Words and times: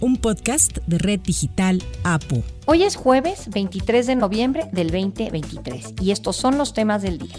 un 0.00 0.16
podcast 0.16 0.78
de 0.86 0.98
Red 0.98 1.20
Digital 1.20 1.82
APO. 2.04 2.42
Hoy 2.66 2.84
es 2.84 2.96
jueves 2.96 3.50
23 3.50 4.06
de 4.06 4.16
noviembre 4.16 4.68
del 4.72 4.90
2023 4.90 5.94
y 6.00 6.10
estos 6.10 6.36
son 6.36 6.56
los 6.56 6.72
temas 6.72 7.02
del 7.02 7.18
día. 7.18 7.36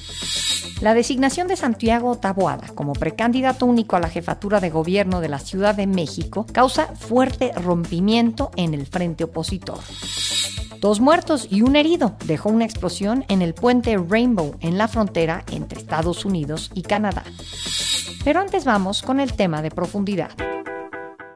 La 0.80 0.94
designación 0.94 1.48
de 1.48 1.56
Santiago 1.56 2.18
Taboada 2.18 2.68
como 2.76 2.94
precandidato 2.94 3.66
único 3.66 3.96
a 3.96 4.00
la 4.00 4.10
jefatura 4.10 4.60
de 4.60 4.70
gobierno 4.70 5.22
de 5.22 5.30
la 5.30 5.40
Ciudad 5.40 5.76
de 5.76 5.88
México 5.88 6.46
causa 6.52 6.88
fuerte 6.96 7.52
rompimiento 7.54 8.52
en 8.56 8.74
el 8.74 8.86
frente 8.86 9.24
opositor. 9.24 9.80
Dos 10.80 11.00
muertos 11.00 11.48
y 11.50 11.62
un 11.62 11.76
herido 11.76 12.16
dejó 12.26 12.50
una 12.50 12.66
explosión 12.66 13.26
en 13.28 13.42
el 13.42 13.54
puente 13.54 13.98
Rainbow 13.98 14.56
en 14.60 14.78
la 14.78 14.88
frontera 14.88 15.44
entre 15.52 15.80
Estados 15.80 16.26
Unidos 16.26 16.72
y 16.74 16.82
Canadá. 16.84 17.24
Pero 18.24 18.40
antes 18.40 18.66
vamos 18.66 19.02
con 19.02 19.20
el 19.20 19.34
tema 19.34 19.62
de 19.62 19.72
profundidad 19.72 20.32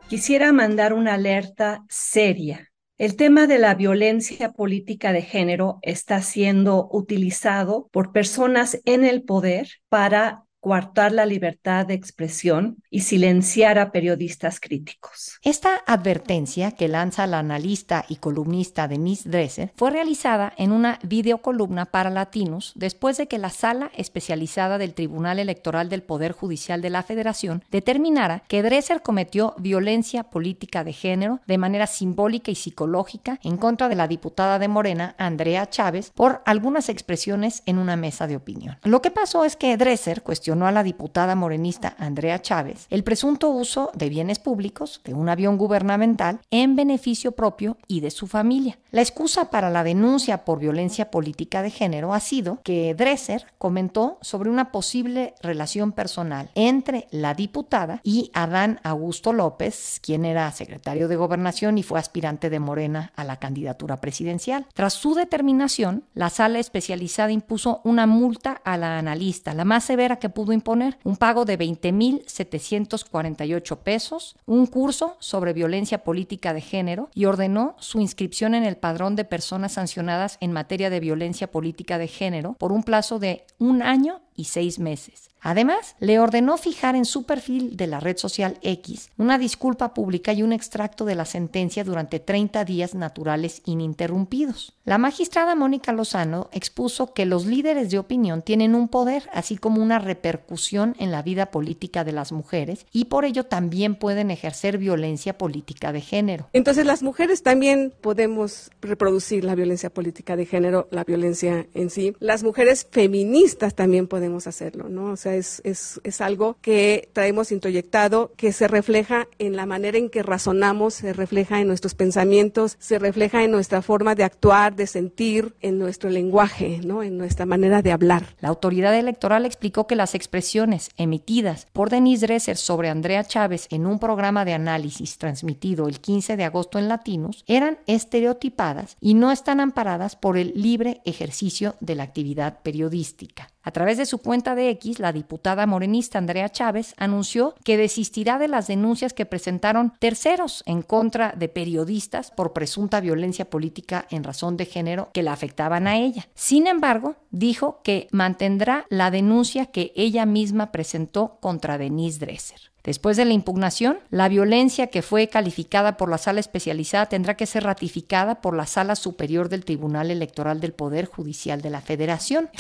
quisiera 0.07 0.53
mandar 0.53 0.93
una 0.93 1.15
alerta 1.15 1.83
seria. 1.89 2.71
El 2.97 3.17
tema 3.17 3.47
de 3.47 3.59
la 3.59 3.75
violencia 3.75 4.53
política 4.53 5.11
de 5.11 5.21
género 5.21 5.79
está 5.81 6.21
siendo 6.21 6.87
utilizado 6.91 7.89
por 7.91 8.13
personas 8.13 8.79
en 8.85 9.03
el 9.03 9.23
poder 9.23 9.67
para 9.89 10.44
coartar 10.65 11.11
la 11.11 11.27
libertad 11.27 11.85
de 11.85 11.93
expresión 11.93 12.77
y 12.89 13.01
silenciar 13.01 13.77
a 13.77 13.91
periodistas 13.91 14.59
críticos. 14.59 15.37
Esta 15.43 15.75
advertencia 15.85 16.71
que 16.71 16.87
lanza 16.87 17.27
la 17.27 17.37
analista 17.37 18.03
y 18.09 18.15
columnista 18.15 18.87
Denise 18.87 19.29
Dresser 19.29 19.71
fue 19.75 19.91
realizada 19.91 20.51
en 20.57 20.71
una 20.71 20.97
videocolumna 21.03 21.85
para 21.85 22.09
latinos 22.09 22.73
después 22.73 23.17
de 23.17 23.27
que 23.27 23.37
la 23.37 23.51
sala 23.51 23.91
especializada 23.95 24.79
del 24.79 24.95
Tribunal 24.95 25.37
Electoral 25.37 25.87
del 25.87 26.01
Poder 26.01 26.31
Judicial 26.31 26.81
de 26.81 26.89
la 26.89 27.03
Federación 27.03 27.63
determinara 27.69 28.41
que 28.47 28.63
Dresser 28.63 29.03
cometió 29.03 29.53
violencia 29.59 30.23
política 30.23 30.83
de 30.83 30.93
género 30.93 31.41
de 31.45 31.59
manera 31.59 31.85
simbólica 31.85 32.49
y 32.49 32.55
psicológica 32.55 33.39
en 33.43 33.57
contra 33.57 33.87
de 33.87 33.97
la 33.97 34.07
diputada 34.07 34.57
de 34.57 34.67
Morena, 34.67 35.13
Andrea 35.19 35.69
Chávez, 35.69 36.09
por 36.15 36.41
algunas 36.47 36.89
expresiones 36.89 37.61
en 37.67 37.77
una 37.77 37.95
mesa 37.95 38.25
de 38.25 38.35
opinión. 38.35 38.79
Lo 38.81 39.03
que 39.03 39.11
pasó 39.11 39.45
es 39.45 39.55
que 39.55 39.77
Dresser 39.77 40.23
cuestionó 40.23 40.54
a 40.63 40.71
la 40.71 40.83
diputada 40.83 41.35
morenista 41.35 41.95
Andrea 41.99 42.41
Chávez 42.41 42.87
el 42.89 43.03
presunto 43.03 43.49
uso 43.49 43.91
de 43.93 44.09
bienes 44.09 44.39
públicos 44.39 45.01
de 45.03 45.13
un 45.13 45.29
avión 45.29 45.57
gubernamental 45.57 46.39
en 46.51 46.75
beneficio 46.75 47.33
propio 47.33 47.77
y 47.87 47.99
de 47.99 48.11
su 48.11 48.27
familia. 48.27 48.77
La 48.91 49.01
excusa 49.01 49.49
para 49.49 49.69
la 49.69 49.83
denuncia 49.83 50.45
por 50.45 50.59
violencia 50.59 51.11
política 51.11 51.61
de 51.61 51.69
género 51.69 52.13
ha 52.13 52.19
sido 52.19 52.59
que 52.63 52.93
Dresser 52.95 53.45
comentó 53.57 54.17
sobre 54.21 54.49
una 54.49 54.71
posible 54.71 55.33
relación 55.41 55.91
personal 55.91 56.49
entre 56.55 57.07
la 57.11 57.33
diputada 57.33 57.99
y 58.03 58.31
Adán 58.33 58.79
Augusto 58.83 59.33
López, 59.33 59.99
quien 60.01 60.25
era 60.25 60.51
secretario 60.51 61.07
de 61.07 61.15
gobernación 61.15 61.77
y 61.77 61.83
fue 61.83 61.99
aspirante 61.99 62.49
de 62.49 62.59
Morena 62.59 63.11
a 63.15 63.23
la 63.23 63.37
candidatura 63.37 63.97
presidencial. 63.97 64.65
Tras 64.73 64.93
su 64.93 65.15
determinación, 65.15 66.03
la 66.13 66.29
sala 66.29 66.59
especializada 66.59 67.31
impuso 67.31 67.81
una 67.83 68.05
multa 68.05 68.61
a 68.63 68.77
la 68.77 68.97
analista, 68.97 69.53
la 69.53 69.65
más 69.65 69.83
severa 69.83 70.17
que 70.17 70.29
pudo 70.29 70.44
imponer 70.53 70.99
un 71.03 71.17
pago 71.17 71.45
de 71.45 71.57
20.748 71.57 73.77
pesos, 73.79 74.35
un 74.45 74.67
curso 74.67 75.17
sobre 75.19 75.53
violencia 75.53 76.03
política 76.03 76.53
de 76.53 76.61
género 76.61 77.09
y 77.13 77.25
ordenó 77.25 77.75
su 77.79 77.99
inscripción 77.99 78.55
en 78.55 78.63
el 78.63 78.77
padrón 78.77 79.15
de 79.15 79.25
personas 79.25 79.73
sancionadas 79.73 80.37
en 80.41 80.51
materia 80.51 80.89
de 80.89 80.99
violencia 80.99 81.51
política 81.51 81.97
de 81.97 82.07
género 82.07 82.53
por 82.53 82.71
un 82.71 82.83
plazo 82.83 83.19
de 83.19 83.45
un 83.59 83.81
año 83.81 84.21
y 84.35 84.45
seis 84.45 84.79
meses. 84.79 85.29
Además, 85.45 85.95
le 85.99 86.17
ordenó 86.17 86.57
fijar 86.57 86.95
en 86.95 87.05
su 87.05 87.27
perfil 87.27 87.77
de 87.77 87.85
la 87.85 87.99
red 87.99 88.17
social 88.17 88.57
X 88.63 89.11
una 89.15 89.37
disculpa 89.37 89.93
pública 89.93 90.33
y 90.33 90.41
un 90.41 90.51
extracto 90.51 91.05
de 91.05 91.13
la 91.13 91.25
sentencia 91.25 91.83
durante 91.83 92.19
30 92.19 92.65
días 92.65 92.95
naturales 92.95 93.61
ininterrumpidos. 93.63 94.73
La 94.85 94.97
magistrada 94.97 95.53
Mónica 95.53 95.93
Lozano 95.93 96.49
expuso 96.51 97.13
que 97.13 97.27
los 97.27 97.45
líderes 97.45 97.91
de 97.91 97.99
opinión 97.99 98.41
tienen 98.41 98.73
un 98.73 98.87
poder, 98.87 99.29
así 99.33 99.57
como 99.57 99.83
una 99.83 99.99
repercusión 99.99 100.95
en 100.97 101.11
la 101.11 101.21
vida 101.21 101.51
política 101.51 102.03
de 102.03 102.11
las 102.11 102.31
mujeres, 102.31 102.87
y 102.91 103.05
por 103.05 103.23
ello 103.23 103.45
también 103.45 103.95
pueden 103.95 104.31
ejercer 104.31 104.79
violencia 104.79 105.37
política 105.37 105.91
de 105.91 106.01
género. 106.01 106.49
Entonces, 106.53 106.87
las 106.87 107.03
mujeres 107.03 107.43
también 107.43 107.93
podemos 108.01 108.71
reproducir 108.81 109.43
la 109.43 109.53
violencia 109.53 109.91
política 109.91 110.35
de 110.35 110.47
género, 110.47 110.87
la 110.89 111.03
violencia 111.03 111.67
en 111.75 111.91
sí. 111.91 112.15
Las 112.19 112.43
mujeres 112.43 112.87
feministas 112.89 113.75
también 113.75 114.07
podemos 114.07 114.47
hacerlo, 114.47 114.89
¿no? 114.89 115.11
O 115.11 115.17
sea, 115.17 115.34
es, 115.37 115.61
es, 115.63 115.99
es 116.03 116.21
algo 116.21 116.57
que 116.61 117.09
traemos 117.13 117.51
introyectado, 117.51 118.31
que 118.37 118.51
se 118.51 118.67
refleja 118.67 119.27
en 119.39 119.55
la 119.55 119.65
manera 119.65 119.97
en 119.97 120.09
que 120.09 120.23
razonamos, 120.23 120.95
se 120.95 121.13
refleja 121.13 121.61
en 121.61 121.67
nuestros 121.67 121.95
pensamientos, 121.95 122.77
se 122.79 122.99
refleja 122.99 123.43
en 123.43 123.51
nuestra 123.51 123.81
forma 123.81 124.15
de 124.15 124.23
actuar, 124.23 124.75
de 124.75 124.87
sentir, 124.87 125.55
en 125.61 125.79
nuestro 125.79 126.09
lenguaje, 126.09 126.81
¿no? 126.83 127.03
en 127.03 127.17
nuestra 127.17 127.45
manera 127.45 127.81
de 127.81 127.91
hablar. 127.91 128.35
La 128.39 128.49
autoridad 128.49 128.97
electoral 128.97 129.45
explicó 129.45 129.87
que 129.87 129.95
las 129.95 130.15
expresiones 130.15 130.89
emitidas 130.97 131.67
por 131.73 131.89
Denise 131.89 132.25
Dresser 132.25 132.57
sobre 132.57 132.89
Andrea 132.89 133.23
Chávez 133.23 133.67
en 133.69 133.85
un 133.85 133.99
programa 133.99 134.45
de 134.45 134.53
análisis 134.53 135.17
transmitido 135.17 135.87
el 135.87 135.99
15 135.99 136.37
de 136.37 136.43
agosto 136.43 136.79
en 136.79 136.87
Latinos 136.87 137.43
eran 137.47 137.79
estereotipadas 137.87 138.97
y 138.99 139.13
no 139.13 139.31
están 139.31 139.59
amparadas 139.59 140.15
por 140.15 140.37
el 140.37 140.53
libre 140.55 141.01
ejercicio 141.05 141.75
de 141.79 141.95
la 141.95 142.03
actividad 142.03 142.61
periodística. 142.61 143.49
A 143.65 143.71
través 143.71 143.97
de 143.97 144.05
su 144.05 144.19
cuenta 144.19 144.53
de 144.53 144.69
X, 144.69 144.99
la 144.99 145.11
diputada 145.11 145.65
morenista 145.65 146.19
Andrea 146.19 146.49
Chávez 146.49 146.93
anunció 146.97 147.55
que 147.63 147.77
desistirá 147.77 148.37
de 148.37 148.47
las 148.47 148.67
denuncias 148.67 149.11
que 149.11 149.25
presentaron 149.25 149.91
terceros 149.97 150.61
en 150.67 150.83
contra 150.83 151.33
de 151.35 151.49
periodistas 151.49 152.29
por 152.29 152.53
presunta 152.53 153.01
violencia 153.01 153.49
política 153.49 154.05
en 154.11 154.23
razón 154.23 154.55
de 154.55 154.67
género 154.67 155.09
que 155.13 155.23
la 155.23 155.33
afectaban 155.33 155.87
a 155.87 155.97
ella. 155.97 156.27
Sin 156.35 156.67
embargo, 156.67 157.15
dijo 157.31 157.81
que 157.83 158.07
mantendrá 158.11 158.85
la 158.89 159.09
denuncia 159.09 159.65
que 159.65 159.91
ella 159.95 160.27
misma 160.27 160.71
presentó 160.71 161.39
contra 161.41 161.79
Denise 161.79 162.19
Dresser. 162.19 162.59
Después 162.83 163.17
de 163.17 163.25
la 163.25 163.33
impugnación, 163.33 163.97
la 164.11 164.29
violencia 164.29 164.87
que 164.87 165.01
fue 165.01 165.27
calificada 165.27 165.97
por 165.97 166.07
la 166.07 166.19
sala 166.19 166.39
especializada 166.39 167.07
tendrá 167.07 167.35
que 167.35 167.47
ser 167.47 167.63
ratificada 167.63 168.41
por 168.41 168.55
la 168.55 168.67
sala 168.67 168.95
superior 168.95 169.49
del 169.49 169.65
Tribunal 169.65 170.11
Electoral 170.11 170.61
del 170.61 170.73
Poder 170.73 171.07
Judicial 171.07 171.63
de 171.63 171.71
la 171.71 171.81
Federación. 171.81 172.51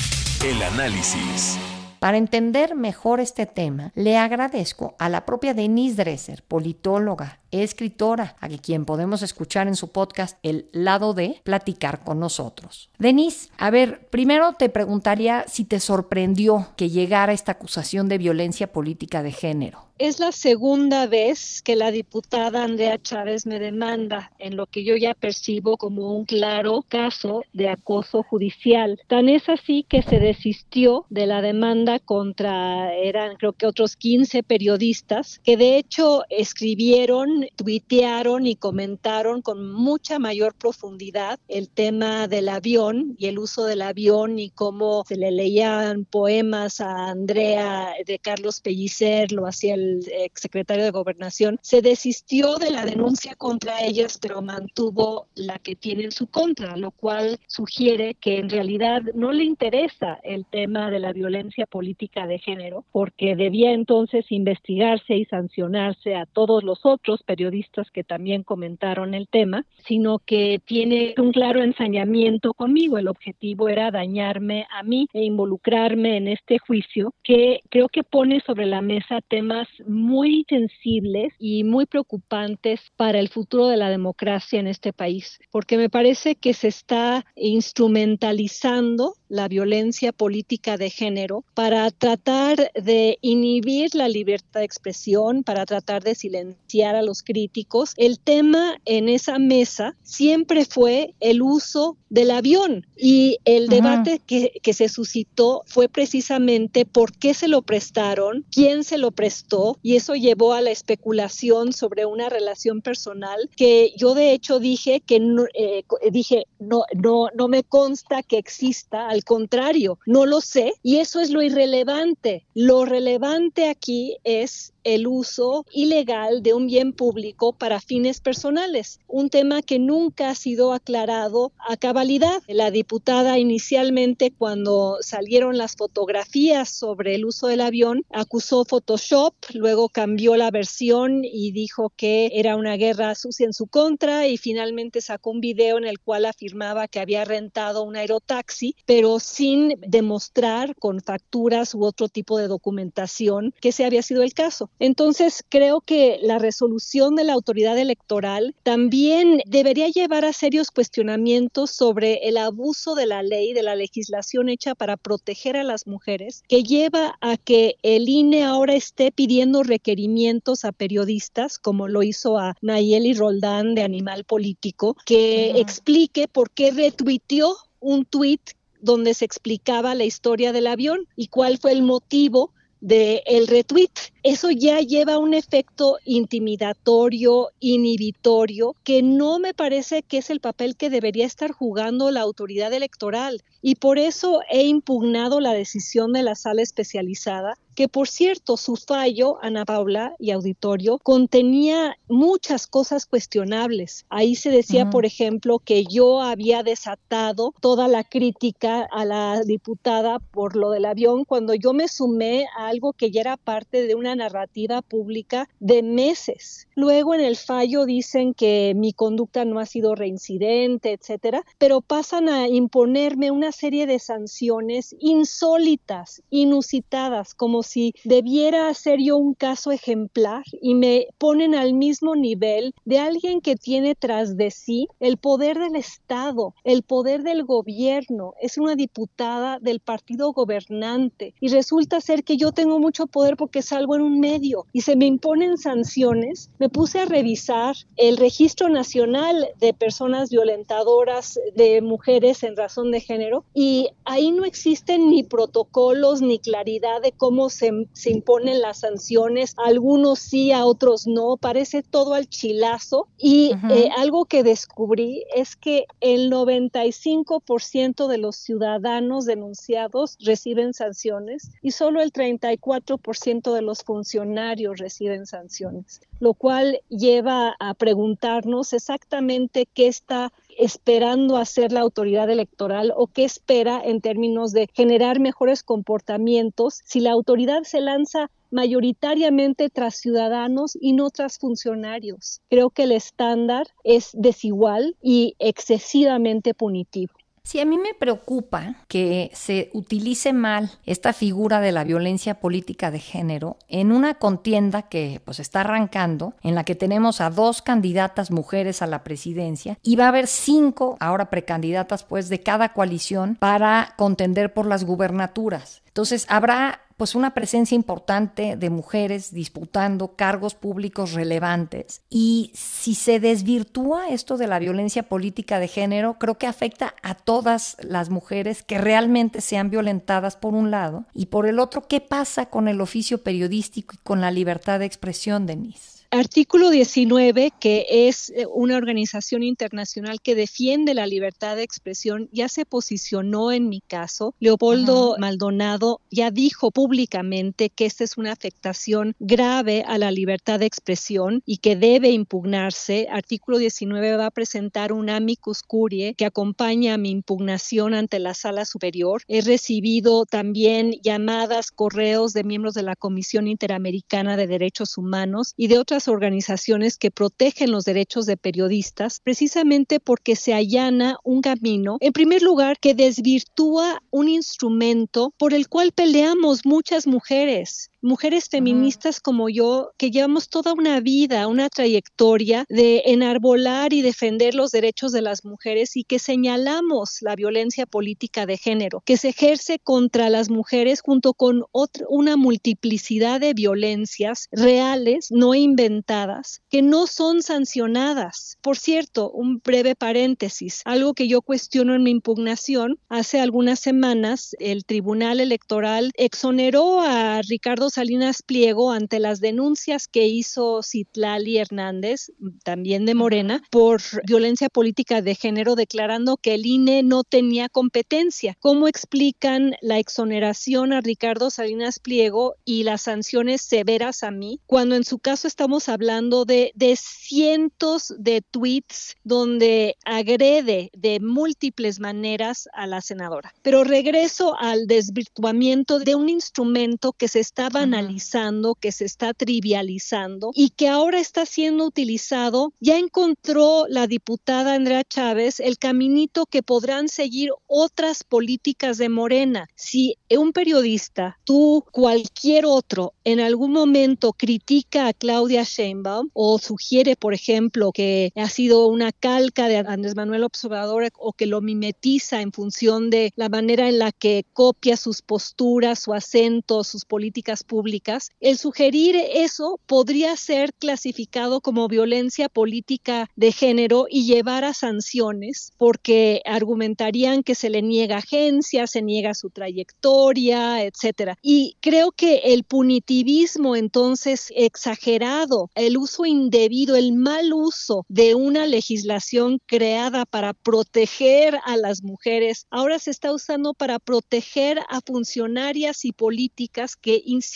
El 0.43 0.61
análisis. 0.61 1.57
Para 1.99 2.17
entender 2.17 2.75
mejor 2.75 3.19
este 3.19 3.45
tema, 3.47 3.91
le 3.95 4.17
agradezco 4.17 4.95
a 4.99 5.09
la 5.09 5.25
propia 5.25 5.55
Denise 5.55 6.03
Dresser, 6.03 6.43
politóloga, 6.43 7.39
escritora, 7.63 8.35
a 8.39 8.49
quien 8.49 8.85
podemos 8.85 9.21
escuchar 9.21 9.67
en 9.67 9.75
su 9.75 9.89
podcast 9.89 10.37
El 10.43 10.67
lado 10.71 11.13
de 11.13 11.41
platicar 11.43 12.03
con 12.03 12.19
nosotros. 12.19 12.89
Denise, 12.97 13.49
a 13.57 13.69
ver, 13.69 14.07
primero 14.09 14.53
te 14.53 14.69
preguntaría 14.69 15.45
si 15.47 15.65
te 15.65 15.79
sorprendió 15.79 16.67
que 16.75 16.89
llegara 16.89 17.33
esta 17.33 17.53
acusación 17.53 18.07
de 18.09 18.17
violencia 18.17 18.71
política 18.71 19.23
de 19.23 19.31
género. 19.31 19.85
Es 19.97 20.19
la 20.19 20.33
segunda 20.33 21.07
vez 21.07 21.61
que 21.61 21.77
la 21.77 21.89
diputada 21.89 22.65
Andrea 22.65 23.01
Chávez 23.01 23.45
me 23.45 23.59
demanda 23.59 24.29
en 24.39 24.57
lo 24.57 24.65
que 24.65 24.83
yo 24.83 24.97
ya 24.97 25.13
percibo 25.13 25.77
como 25.77 26.13
un 26.13 26.25
claro 26.25 26.83
caso 26.85 27.43
de 27.53 27.69
acoso 27.69 28.21
judicial. 28.21 28.99
Tan 29.07 29.29
es 29.29 29.47
así 29.47 29.85
que 29.87 30.01
se 30.01 30.19
desistió 30.19 31.05
de 31.09 31.27
la 31.27 31.41
demanda 31.41 31.99
contra, 31.99 32.93
eran 32.93 33.37
creo 33.37 33.53
que 33.53 33.67
otros 33.67 33.95
15 33.95 34.43
periodistas, 34.43 35.39
que 35.45 35.55
de 35.55 35.77
hecho 35.77 36.23
escribieron, 36.29 37.44
tuitearon 37.55 38.47
y 38.47 38.55
comentaron 38.55 39.41
con 39.41 39.71
mucha 39.71 40.19
mayor 40.19 40.55
profundidad 40.55 41.39
el 41.47 41.69
tema 41.69 42.27
del 42.27 42.49
avión 42.49 43.15
y 43.17 43.27
el 43.27 43.39
uso 43.39 43.65
del 43.65 43.81
avión 43.81 44.39
y 44.39 44.49
cómo 44.49 45.03
se 45.07 45.17
le 45.17 45.31
leían 45.31 46.05
poemas 46.05 46.81
a 46.81 47.09
Andrea 47.09 47.93
de 48.05 48.19
Carlos 48.19 48.61
Pellicer, 48.61 49.31
lo 49.31 49.47
hacía 49.47 49.75
el 49.75 50.05
exsecretario 50.07 50.83
de 50.83 50.91
Gobernación, 50.91 51.59
se 51.61 51.81
desistió 51.81 52.55
de 52.55 52.71
la 52.71 52.85
denuncia 52.85 53.35
contra 53.35 53.83
ellas, 53.83 54.17
pero 54.21 54.41
mantuvo 54.41 55.27
la 55.35 55.59
que 55.59 55.75
tiene 55.75 56.05
en 56.05 56.11
su 56.11 56.27
contra, 56.27 56.75
lo 56.77 56.91
cual 56.91 57.39
sugiere 57.47 58.15
que 58.15 58.37
en 58.37 58.49
realidad 58.49 59.01
no 59.13 59.31
le 59.31 59.43
interesa 59.43 60.19
el 60.23 60.45
tema 60.45 60.89
de 60.89 60.99
la 60.99 61.13
violencia 61.13 61.65
política 61.65 62.27
de 62.27 62.39
género, 62.39 62.85
porque 62.91 63.35
debía 63.35 63.71
entonces 63.71 64.25
investigarse 64.29 65.15
y 65.15 65.25
sancionarse 65.25 66.15
a 66.15 66.25
todos 66.25 66.63
los 66.63 66.85
otros 66.85 67.23
periodistas 67.35 67.91
que 67.91 68.05
también 68.05 68.43
comentaron 68.43 69.13
el 69.13 69.27
tema, 69.27 69.65
sino 69.85 70.19
que 70.19 70.61
tiene 70.65 71.13
un 71.17 71.33
claro 71.33 71.61
ensañamiento 71.61 72.53
conmigo. 72.53 72.97
El 72.97 73.09
objetivo 73.09 73.67
era 73.67 73.91
dañarme 73.91 74.65
a 74.71 74.83
mí 74.83 75.09
e 75.11 75.25
involucrarme 75.25 76.15
en 76.15 76.29
este 76.29 76.59
juicio 76.59 77.13
que 77.23 77.59
creo 77.69 77.89
que 77.89 78.03
pone 78.03 78.39
sobre 78.47 78.67
la 78.67 78.81
mesa 78.81 79.19
temas 79.27 79.67
muy 79.85 80.45
sensibles 80.47 81.33
y 81.37 81.65
muy 81.65 81.85
preocupantes 81.85 82.79
para 82.95 83.19
el 83.19 83.27
futuro 83.27 83.67
de 83.67 83.75
la 83.75 83.89
democracia 83.89 84.57
en 84.57 84.67
este 84.67 84.93
país, 84.93 85.37
porque 85.51 85.77
me 85.77 85.89
parece 85.89 86.35
que 86.35 86.53
se 86.53 86.69
está 86.69 87.25
instrumentalizando 87.35 89.15
la 89.27 89.49
violencia 89.49 90.13
política 90.13 90.77
de 90.77 90.89
género 90.89 91.43
para 91.53 91.91
tratar 91.91 92.71
de 92.75 93.17
inhibir 93.21 93.93
la 93.93 94.07
libertad 94.07 94.61
de 94.61 94.65
expresión, 94.65 95.43
para 95.43 95.65
tratar 95.65 96.03
de 96.03 96.15
silenciar 96.15 96.95
a 96.95 97.01
los 97.01 97.14
críticos. 97.23 97.93
El 97.97 98.19
tema 98.19 98.79
en 98.85 99.09
esa 99.09 99.39
mesa 99.39 99.95
siempre 100.03 100.65
fue 100.65 101.13
el 101.19 101.41
uso 101.41 101.97
del 102.09 102.31
avión 102.31 102.87
y 102.97 103.39
el 103.45 103.67
debate 103.67 104.21
que, 104.25 104.53
que 104.63 104.73
se 104.73 104.87
suscitó 104.87 105.63
fue 105.65 105.89
precisamente 105.89 106.85
por 106.85 107.11
qué 107.17 107.33
se 107.33 107.47
lo 107.47 107.61
prestaron, 107.61 108.45
quién 108.51 108.83
se 108.83 108.97
lo 108.97 109.11
prestó 109.11 109.77
y 109.81 109.95
eso 109.95 110.15
llevó 110.15 110.53
a 110.53 110.61
la 110.61 110.71
especulación 110.71 111.73
sobre 111.73 112.05
una 112.05 112.29
relación 112.29 112.81
personal 112.81 113.49
que 113.55 113.93
yo 113.97 114.13
de 114.13 114.31
hecho 114.31 114.59
dije 114.59 115.01
que 115.01 115.19
no, 115.19 115.45
eh, 115.53 115.83
dije 116.11 116.45
no 116.59 116.83
no 116.95 117.29
no 117.35 117.47
me 117.47 117.63
consta 117.63 118.23
que 118.23 118.37
exista 118.37 119.07
al 119.07 119.23
contrario 119.23 119.99
no 120.05 120.25
lo 120.25 120.41
sé 120.41 120.73
y 120.83 120.97
eso 120.97 121.19
es 121.19 121.29
lo 121.29 121.41
irrelevante 121.41 122.45
lo 122.53 122.85
relevante 122.85 123.69
aquí 123.69 124.17
es 124.23 124.73
el 124.85 125.07
uso 125.07 125.65
ilegal 125.71 126.41
de 126.41 126.53
un 126.53 126.67
bien 126.67 126.93
público 126.93 127.51
para 127.51 127.81
fines 127.81 128.21
personales, 128.21 128.99
un 129.07 129.29
tema 129.29 129.61
que 129.61 129.79
nunca 129.79 130.29
ha 130.29 130.35
sido 130.35 130.71
aclarado 130.71 131.51
a 131.57 131.75
cabalidad. 131.75 132.41
La 132.47 132.71
diputada 132.71 133.37
inicialmente 133.39 134.31
cuando 134.31 134.97
salieron 135.01 135.57
las 135.57 135.75
fotografías 135.75 136.69
sobre 136.69 137.15
el 137.15 137.25
uso 137.25 137.47
del 137.47 137.61
avión 137.61 138.05
acusó 138.11 138.63
Photoshop, 138.63 139.33
luego 139.53 139.89
cambió 139.89 140.35
la 140.35 140.51
versión 140.51 141.21
y 141.23 141.51
dijo 141.51 141.91
que 141.95 142.31
era 142.33 142.55
una 142.55 142.77
guerra 142.77 143.15
sucia 143.15 143.45
en 143.45 143.53
su 143.53 143.67
contra 143.67 144.27
y 144.27 144.37
finalmente 144.37 145.01
sacó 145.01 145.31
un 145.31 145.41
video 145.41 145.77
en 145.77 145.85
el 145.85 145.99
cual 145.99 146.25
afirmaba 146.25 146.87
que 146.87 146.99
había 146.99 147.25
rentado 147.25 147.83
un 147.83 147.95
aerotaxi, 147.95 148.75
pero 148.85 149.19
sin 149.19 149.73
demostrar 149.87 150.75
con 150.75 151.01
facturas 151.01 151.73
u 151.73 151.83
otro 151.83 152.07
tipo 152.07 152.37
de 152.37 152.47
documentación 152.47 153.53
que 153.59 153.69
ese 153.69 153.85
había 153.85 154.03
sido 154.03 154.21
el 154.21 154.33
caso. 154.33 154.69
Entonces, 154.79 155.43
creo 155.47 155.81
que 155.81 156.19
la 156.21 156.39
resolución 156.39 157.15
de 157.15 157.23
la 157.23 157.33
autoridad 157.33 157.77
electoral 157.77 158.55
también 158.63 159.41
debería 159.45 159.87
llevar 159.87 160.25
a 160.25 160.33
serios 160.33 160.71
cuestionamientos 160.71 161.71
sobre 161.71 162.27
el 162.27 162.37
abuso 162.37 162.95
de 162.95 163.05
la 163.05 163.23
ley, 163.23 163.53
de 163.53 163.63
la 163.63 163.75
legislación 163.75 164.49
hecha 164.49 164.75
para 164.75 164.97
proteger 164.97 165.57
a 165.57 165.63
las 165.63 165.87
mujeres, 165.87 166.43
que 166.47 166.63
lleva 166.63 167.17
a 167.21 167.37
que 167.37 167.75
el 167.83 168.09
INE 168.09 168.43
ahora 168.43 168.75
esté 168.75 169.11
pidiendo 169.11 169.63
requerimientos 169.63 170.65
a 170.65 170.71
periodistas, 170.71 171.57
como 171.57 171.87
lo 171.87 172.03
hizo 172.03 172.37
a 172.37 172.55
Nayeli 172.61 173.13
Roldán 173.13 173.75
de 173.75 173.83
Animal 173.83 174.25
Político, 174.25 174.95
que 175.05 175.59
explique 175.59 176.27
por 176.27 176.51
qué 176.51 176.71
retuiteó 176.71 177.55
un 177.79 178.05
tuit 178.05 178.41
donde 178.81 179.13
se 179.13 179.25
explicaba 179.25 179.95
la 179.95 180.03
historia 180.03 180.51
del 180.51 180.67
avión 180.67 181.07
y 181.15 181.27
cuál 181.27 181.57
fue 181.57 181.71
el 181.71 181.81
motivo 181.81 182.51
del 182.85 183.21
el 183.25 183.47
retweet. 183.47 183.89
Eso 184.21 184.51
ya 184.51 184.79
lleva 184.79 185.17
un 185.17 185.33
efecto 185.33 185.97
intimidatorio, 186.05 187.49
inhibitorio, 187.59 188.75
que 188.83 189.01
no 189.01 189.39
me 189.39 189.55
parece 189.55 190.03
que 190.03 190.19
es 190.19 190.29
el 190.29 190.39
papel 190.39 190.75
que 190.75 190.91
debería 190.91 191.25
estar 191.25 191.51
jugando 191.51 192.11
la 192.11 192.21
autoridad 192.21 192.71
electoral. 192.73 193.43
Y 193.61 193.75
por 193.75 193.97
eso 193.97 194.41
he 194.51 194.63
impugnado 194.65 195.39
la 195.39 195.53
decisión 195.53 196.13
de 196.13 196.21
la 196.21 196.35
sala 196.35 196.61
especializada 196.61 197.57
que 197.75 197.87
por 197.87 198.07
cierto 198.07 198.57
su 198.57 198.75
fallo, 198.75 199.37
Ana 199.41 199.65
Paula 199.65 200.15
y 200.19 200.31
auditorio, 200.31 200.97
contenía 201.03 201.97
muchas 202.07 202.67
cosas 202.67 203.05
cuestionables. 203.05 204.05
Ahí 204.09 204.35
se 204.35 204.49
decía, 204.49 204.89
por 204.89 205.05
ejemplo, 205.05 205.59
que 205.59 205.83
yo 205.85 206.21
había 206.21 206.63
desatado 206.63 207.53
toda 207.59 207.87
la 207.87 208.03
crítica 208.03 208.87
a 208.91 209.05
la 209.05 209.41
diputada 209.43 210.19
por 210.19 210.55
lo 210.55 210.71
del 210.71 210.85
avión 210.85 211.25
cuando 211.25 211.53
yo 211.53 211.73
me 211.73 211.87
sumé 211.87 212.45
a 212.57 212.67
algo 212.67 212.93
que 212.93 213.11
ya 213.11 213.21
era 213.21 213.37
parte 213.37 213.85
de 213.85 213.95
una 213.95 214.15
narrativa 214.15 214.81
pública 214.81 215.49
de 215.59 215.83
meses. 215.83 216.67
Luego 216.75 217.13
en 217.13 217.21
el 217.21 217.35
fallo 217.35 217.85
dicen 217.85 218.33
que 218.33 218.73
mi 218.75 218.93
conducta 218.93 219.45
no 219.45 219.59
ha 219.59 219.65
sido 219.65 219.95
reincidente, 219.95 220.93
etcétera, 220.93 221.43
pero 221.57 221.81
pasan 221.81 222.29
a 222.29 222.47
imponerme 222.47 223.31
una 223.31 223.51
serie 223.51 223.87
de 223.87 223.99
sanciones 223.99 224.95
insólitas, 224.99 226.21
inusitadas, 226.29 227.33
como 227.33 227.63
si 227.65 227.93
debiera 228.03 228.73
ser 228.73 228.99
yo 229.01 229.17
un 229.17 229.33
caso 229.33 229.71
ejemplar 229.71 230.43
y 230.61 230.75
me 230.75 231.07
ponen 231.17 231.55
al 231.55 231.73
mismo 231.73 232.15
nivel 232.15 232.73
de 232.85 232.99
alguien 232.99 233.41
que 233.41 233.55
tiene 233.55 233.95
tras 233.95 234.37
de 234.37 234.51
sí 234.51 234.87
el 234.99 235.17
poder 235.17 235.59
del 235.59 235.75
Estado, 235.75 236.53
el 236.63 236.83
poder 236.83 237.23
del 237.23 237.43
gobierno, 237.43 238.33
es 238.41 238.57
una 238.57 238.75
diputada 238.75 239.59
del 239.59 239.79
partido 239.79 240.31
gobernante 240.31 241.33
y 241.39 241.49
resulta 241.49 242.01
ser 242.01 242.23
que 242.23 242.37
yo 242.37 242.51
tengo 242.51 242.79
mucho 242.79 243.07
poder 243.07 243.35
porque 243.37 243.61
salgo 243.61 243.95
en 243.95 244.01
un 244.01 244.19
medio 244.19 244.65
y 244.71 244.81
se 244.81 244.95
me 244.95 245.05
imponen 245.05 245.57
sanciones. 245.57 246.49
Me 246.59 246.69
puse 246.69 246.99
a 246.99 247.05
revisar 247.05 247.75
el 247.97 248.17
registro 248.17 248.69
nacional 248.69 249.47
de 249.59 249.73
personas 249.73 250.29
violentadoras 250.29 251.39
de 251.55 251.81
mujeres 251.81 252.43
en 252.43 252.55
razón 252.55 252.91
de 252.91 253.01
género 253.01 253.43
y 253.53 253.89
ahí 254.05 254.31
no 254.31 254.45
existen 254.45 255.09
ni 255.09 255.23
protocolos 255.23 256.21
ni 256.21 256.39
claridad 256.39 257.01
de 257.01 257.11
cómo 257.11 257.49
se, 257.57 258.09
imponen 258.09 258.61
las 258.61 258.79
sanciones, 258.79 259.55
algunos 259.57 260.19
sí, 260.19 260.51
a 260.51 260.65
otros 260.65 261.07
no, 261.07 261.37
parece 261.37 261.83
todo 261.83 262.13
al 262.13 262.27
chilazo. 262.27 263.07
Y 263.17 263.51
eh, 263.69 263.89
algo 263.97 264.25
que 264.25 264.43
descubrí 264.43 265.25
es 265.35 265.55
que 265.55 265.85
el 266.01 266.31
95% 266.31 268.07
de 268.07 268.17
los 268.17 268.35
ciudadanos 268.35 269.25
denunciados 269.25 270.17
reciben 270.19 270.73
sanciones 270.73 271.51
y 271.61 271.71
solo 271.71 272.01
el 272.01 272.11
34% 272.11 273.53
de 273.53 273.61
los 273.61 273.83
funcionarios 273.83 274.79
reciben 274.79 275.25
sanciones, 275.25 276.01
lo 276.19 276.33
cual 276.33 276.81
lleva 276.89 277.55
a 277.59 277.73
preguntarnos 277.73 278.73
exactamente 278.73 279.67
qué 279.73 279.87
está 279.87 280.31
esperando 280.57 281.37
hacer 281.37 281.71
la 281.71 281.81
autoridad 281.81 282.29
electoral 282.29 282.93
o 282.95 283.07
qué 283.07 283.23
espera 283.23 283.81
en 283.83 284.01
términos 284.01 284.51
de 284.51 284.69
generar 284.73 285.19
mejores 285.19 285.63
comportamientos 285.63 286.81
si 286.85 286.99
la 286.99 287.11
autoridad 287.11 287.63
se 287.63 287.81
lanza 287.81 288.29
mayoritariamente 288.51 289.69
tras 289.69 289.95
ciudadanos 289.95 290.77
y 290.79 290.93
no 290.93 291.09
tras 291.09 291.37
funcionarios. 291.39 292.41
Creo 292.49 292.69
que 292.69 292.83
el 292.83 292.93
estándar 292.93 293.67
es 293.83 294.11
desigual 294.13 294.95
y 295.01 295.35
excesivamente 295.39 296.53
punitivo. 296.53 297.13
Sí, 297.45 297.59
a 297.59 297.65
mí 297.65 297.77
me 297.77 297.93
preocupa 297.93 298.73
que 298.87 299.29
se 299.35 299.69
utilice 299.73 300.33
mal 300.33 300.71
esta 300.87 301.13
figura 301.13 301.61
de 301.61 301.71
la 301.71 301.83
violencia 301.83 302.39
política 302.39 302.89
de 302.89 302.97
género 302.97 303.57
en 303.67 303.91
una 303.91 304.15
contienda 304.15 304.81
que 304.81 305.21
pues 305.23 305.39
está 305.39 305.61
arrancando, 305.61 306.33
en 306.41 306.55
la 306.55 306.63
que 306.63 306.73
tenemos 306.73 307.21
a 307.21 307.29
dos 307.29 307.61
candidatas 307.61 308.31
mujeres 308.31 308.81
a 308.81 308.87
la 308.87 309.03
presidencia 309.03 309.77
y 309.83 309.95
va 309.95 310.05
a 310.05 310.09
haber 310.09 310.25
cinco 310.25 310.97
ahora 310.99 311.29
precandidatas 311.29 312.03
pues 312.03 312.29
de 312.29 312.41
cada 312.41 312.73
coalición 312.73 313.35
para 313.35 313.93
contender 313.95 314.51
por 314.51 314.65
las 314.65 314.83
gubernaturas. 314.83 315.83
Entonces 315.95 316.25
habrá 316.27 316.81
pues 316.97 317.15
una 317.15 317.33
presencia 317.33 317.73
importante 317.73 318.57
de 318.57 318.69
mujeres 318.69 319.33
disputando 319.33 320.17
cargos 320.17 320.53
públicos 320.53 321.13
relevantes. 321.13 322.01
Y 322.09 322.51
si 322.53 322.95
se 322.95 323.21
desvirtúa 323.21 324.09
esto 324.09 324.35
de 324.35 324.47
la 324.47 324.59
violencia 324.59 325.03
política 325.03 325.57
de 325.57 325.69
género, 325.69 326.17
creo 326.19 326.37
que 326.37 326.47
afecta 326.47 326.95
a 327.01 327.15
todas 327.15 327.77
las 327.81 328.09
mujeres 328.09 328.61
que 328.61 328.77
realmente 328.77 329.39
sean 329.39 329.69
violentadas 329.69 330.35
por 330.35 330.53
un 330.53 330.69
lado 330.69 331.05
y 331.13 331.27
por 331.27 331.47
el 331.47 331.59
otro, 331.59 331.87
¿qué 331.87 332.01
pasa 332.01 332.47
con 332.47 332.67
el 332.67 332.81
oficio 332.81 333.23
periodístico 333.23 333.95
y 333.95 334.03
con 334.03 334.19
la 334.19 334.31
libertad 334.31 334.79
de 334.79 334.85
expresión, 334.85 335.45
Denise? 335.45 335.94
Artículo 336.11 336.69
19, 336.69 337.51
que 337.59 337.85
es 337.89 338.29
eh, 338.29 338.45
una 338.53 338.77
organización 338.77 339.43
internacional 339.43 340.21
que 340.21 340.35
defiende 340.35 340.93
la 340.93 341.07
libertad 341.07 341.55
de 341.55 341.63
expresión, 341.63 342.29
ya 342.31 342.47
se 342.47 342.65
posicionó 342.65 343.51
en 343.51 343.69
mi 343.69 343.81
caso. 343.81 344.33
Leopoldo 344.39 345.15
Maldonado 345.19 346.01
ya 346.11 346.31
dijo 346.31 346.71
públicamente 346.71 347.69
que 347.69 347.85
esta 347.85 348.03
es 348.03 348.17
una 348.17 348.31
afectación 348.31 349.15
grave 349.19 349.83
a 349.87 349.97
la 349.97 350.11
libertad 350.11 350.59
de 350.59 350.65
expresión 350.65 351.41
y 351.45 351.57
que 351.57 351.75
debe 351.75 352.11
impugnarse. 352.11 353.07
Artículo 353.09 353.57
19 353.57 354.17
va 354.17 354.27
a 354.27 354.31
presentar 354.31 354.93
un 354.93 355.09
amicus 355.09 355.61
curie 355.63 356.13
que 356.15 356.25
acompaña 356.25 356.93
a 356.93 356.97
mi 356.97 357.09
impugnación 357.09 357.93
ante 357.93 358.19
la 358.19 358.33
sala 358.33 358.65
superior. 358.65 359.23
He 359.27 359.41
recibido 359.41 360.25
también 360.25 360.93
llamadas, 361.03 361.71
correos 361.71 362.33
de 362.33 362.43
miembros 362.43 362.73
de 362.73 362.83
la 362.83 362.95
Comisión 362.95 363.47
Interamericana 363.47 364.37
de 364.37 364.47
Derechos 364.47 364.97
Humanos 364.97 365.53
y 365.57 365.67
de 365.67 365.79
otras 365.79 365.94
organizaciones 366.07 366.97
que 366.97 367.11
protegen 367.11 367.71
los 367.71 367.85
derechos 367.85 368.25
de 368.25 368.37
periodistas, 368.37 369.19
precisamente 369.19 369.99
porque 369.99 370.35
se 370.35 370.53
allana 370.53 371.17
un 371.23 371.41
camino, 371.41 371.97
en 371.99 372.13
primer 372.13 372.41
lugar, 372.41 372.77
que 372.79 372.93
desvirtúa 372.93 374.01
un 374.11 374.27
instrumento 374.27 375.33
por 375.37 375.53
el 375.53 375.67
cual 375.67 375.91
peleamos 375.91 376.65
muchas 376.65 377.07
mujeres 377.07 377.89
mujeres 378.05 378.47
feministas 378.49 379.19
como 379.19 379.49
yo, 379.49 379.91
que 379.97 380.11
llevamos 380.11 380.47
toda 380.47 380.73
una 380.73 380.99
vida, 380.99 381.47
una 381.47 381.69
trayectoria 381.69 382.65
de 382.69 383.03
enarbolar 383.07 383.91
y 383.93 384.01
defender 384.01 384.55
los 384.55 384.71
derechos 384.71 385.11
de 385.11 385.21
las 385.21 385.43
mujeres 385.43 385.97
y 385.97 386.03
que 386.03 386.19
señalamos 386.19 387.17
la 387.21 387.35
violencia 387.35 387.85
política 387.85 388.45
de 388.45 388.57
género, 388.57 389.01
que 389.05 389.17
se 389.17 389.29
ejerce 389.29 389.79
contra 389.79 390.29
las 390.29 390.49
mujeres 390.49 391.01
junto 391.01 391.33
con 391.33 391.63
otra, 391.71 392.05
una 392.09 392.37
multiplicidad 392.37 393.39
de 393.39 393.53
violencias 393.53 394.47
reales, 394.51 395.27
no 395.31 395.55
inventadas, 395.55 396.61
que 396.69 396.81
no 396.81 397.07
son 397.07 397.41
sancionadas. 397.41 398.57
Por 398.61 398.77
cierto, 398.77 399.31
un 399.31 399.61
breve 399.63 399.95
paréntesis, 399.95 400.81
algo 400.85 401.13
que 401.13 401.27
yo 401.27 401.41
cuestiono 401.41 401.95
en 401.95 402.03
mi 402.03 402.11
impugnación, 402.11 402.99
hace 403.09 403.39
algunas 403.39 403.79
semanas 403.79 404.55
el 404.59 404.85
Tribunal 404.85 405.39
Electoral 405.39 406.11
exoneró 406.15 407.01
a 407.01 407.41
Ricardo 407.41 407.89
Salinas 407.95 408.41
Pliego 408.43 408.91
ante 408.91 409.19
las 409.19 409.39
denuncias 409.39 410.09
que 410.09 410.27
hizo 410.27 410.83
Citlali 410.83 411.57
Hernández, 411.57 412.29
también 412.65 413.05
de 413.05 413.15
Morena, 413.15 413.63
por 413.71 414.01
violencia 414.27 414.67
política 414.67 415.21
de 415.21 415.33
género, 415.33 415.75
declarando 415.75 416.35
que 416.35 416.55
el 416.55 416.65
INE 416.65 417.03
no 417.03 417.23
tenía 417.23 417.69
competencia. 417.69 418.57
¿Cómo 418.59 418.89
explican 418.89 419.75
la 419.81 419.97
exoneración 419.97 420.91
a 420.91 420.99
Ricardo 420.99 421.49
Salinas 421.49 421.99
Pliego 421.99 422.55
y 422.65 422.83
las 422.83 423.03
sanciones 423.03 423.61
severas 423.61 424.23
a 424.23 424.31
mí, 424.31 424.59
cuando 424.65 424.95
en 424.95 425.05
su 425.05 425.19
caso 425.19 425.47
estamos 425.47 425.87
hablando 425.87 426.43
de, 426.43 426.73
de 426.75 426.97
cientos 426.97 428.13
de 428.17 428.41
tweets 428.41 429.15
donde 429.23 429.95
agrede 430.03 430.89
de 430.93 431.21
múltiples 431.21 432.01
maneras 432.01 432.67
a 432.73 432.87
la 432.87 432.99
senadora? 432.99 433.53
Pero 433.61 433.85
regreso 433.85 434.53
al 434.59 434.85
desvirtuamiento 434.85 435.99
de 435.99 436.15
un 436.15 436.27
instrumento 436.27 437.13
que 437.13 437.29
se 437.29 437.39
estaba 437.39 437.84
analizando, 437.85 438.75
que 438.75 438.91
se 438.91 439.05
está 439.05 439.33
trivializando 439.33 440.51
y 440.53 440.69
que 440.69 440.87
ahora 440.87 441.19
está 441.19 441.45
siendo 441.45 441.85
utilizado, 441.85 442.73
ya 442.79 442.97
encontró 442.97 443.85
la 443.87 444.07
diputada 444.07 444.73
Andrea 444.73 445.03
Chávez 445.03 445.59
el 445.59 445.77
caminito 445.77 446.45
que 446.45 446.63
podrán 446.63 447.07
seguir 447.09 447.51
otras 447.67 448.23
políticas 448.23 448.97
de 448.97 449.09
Morena. 449.09 449.67
Si 449.75 450.17
un 450.29 450.51
periodista, 450.51 451.37
tú, 451.43 451.85
cualquier 451.91 452.65
otro, 452.65 453.13
en 453.23 453.39
algún 453.39 453.71
momento 453.71 454.33
critica 454.33 455.07
a 455.07 455.13
Claudia 455.13 455.63
Sheinbaum 455.63 456.29
o 456.33 456.59
sugiere, 456.59 457.15
por 457.15 457.33
ejemplo, 457.33 457.91
que 457.93 458.31
ha 458.35 458.49
sido 458.49 458.87
una 458.87 459.11
calca 459.11 459.67
de 459.67 459.77
Andrés 459.77 460.15
Manuel 460.15 460.43
Observador 460.43 461.09
o 461.17 461.33
que 461.33 461.45
lo 461.45 461.61
mimetiza 461.61 462.41
en 462.41 462.51
función 462.51 463.09
de 463.09 463.31
la 463.35 463.49
manera 463.49 463.87
en 463.89 463.99
la 463.99 464.11
que 464.11 464.45
copia 464.53 464.97
sus 464.97 465.21
posturas, 465.21 465.99
su 465.99 466.13
acento, 466.13 466.83
sus 466.83 467.05
políticas 467.05 467.63
públicas, 467.65 468.29
el 468.39 468.57
sugerir 468.57 469.15
eso 469.33 469.79
podría 469.85 470.35
ser 470.37 470.73
clasificado 470.73 471.61
como 471.61 471.87
violencia 471.87 472.49
política 472.49 473.29
de 473.35 473.51
género 473.51 474.05
y 474.09 474.25
llevar 474.25 474.63
a 474.63 474.73
sanciones, 474.73 475.73
porque 475.77 476.41
argumentarían 476.45 477.43
que 477.43 477.55
se 477.55 477.69
le 477.69 477.81
niega 477.81 478.17
agencia, 478.17 478.87
se 478.87 479.01
niega 479.01 479.33
su 479.33 479.49
trayectoria, 479.49 480.83
etcétera. 480.83 481.37
Y 481.41 481.77
creo 481.81 482.11
que 482.11 482.37
el 482.45 482.63
punitivismo 482.63 483.75
entonces 483.75 484.51
exagerado, 484.55 485.69
el 485.75 485.97
uso 485.97 486.25
indebido, 486.25 486.95
el 486.95 487.13
mal 487.13 487.53
uso 487.53 488.05
de 488.07 488.35
una 488.35 488.65
legislación 488.65 489.59
creada 489.65 490.25
para 490.25 490.53
proteger 490.53 491.57
a 491.65 491.77
las 491.77 492.03
mujeres, 492.03 492.67
ahora 492.69 492.99
se 492.99 493.11
está 493.11 493.33
usando 493.33 493.73
para 493.73 493.99
proteger 493.99 494.79
a 494.89 495.01
funcionarias 495.01 496.05
y 496.05 496.11
políticas 496.11 496.95
que, 496.95 497.21
insisto, 497.25 497.54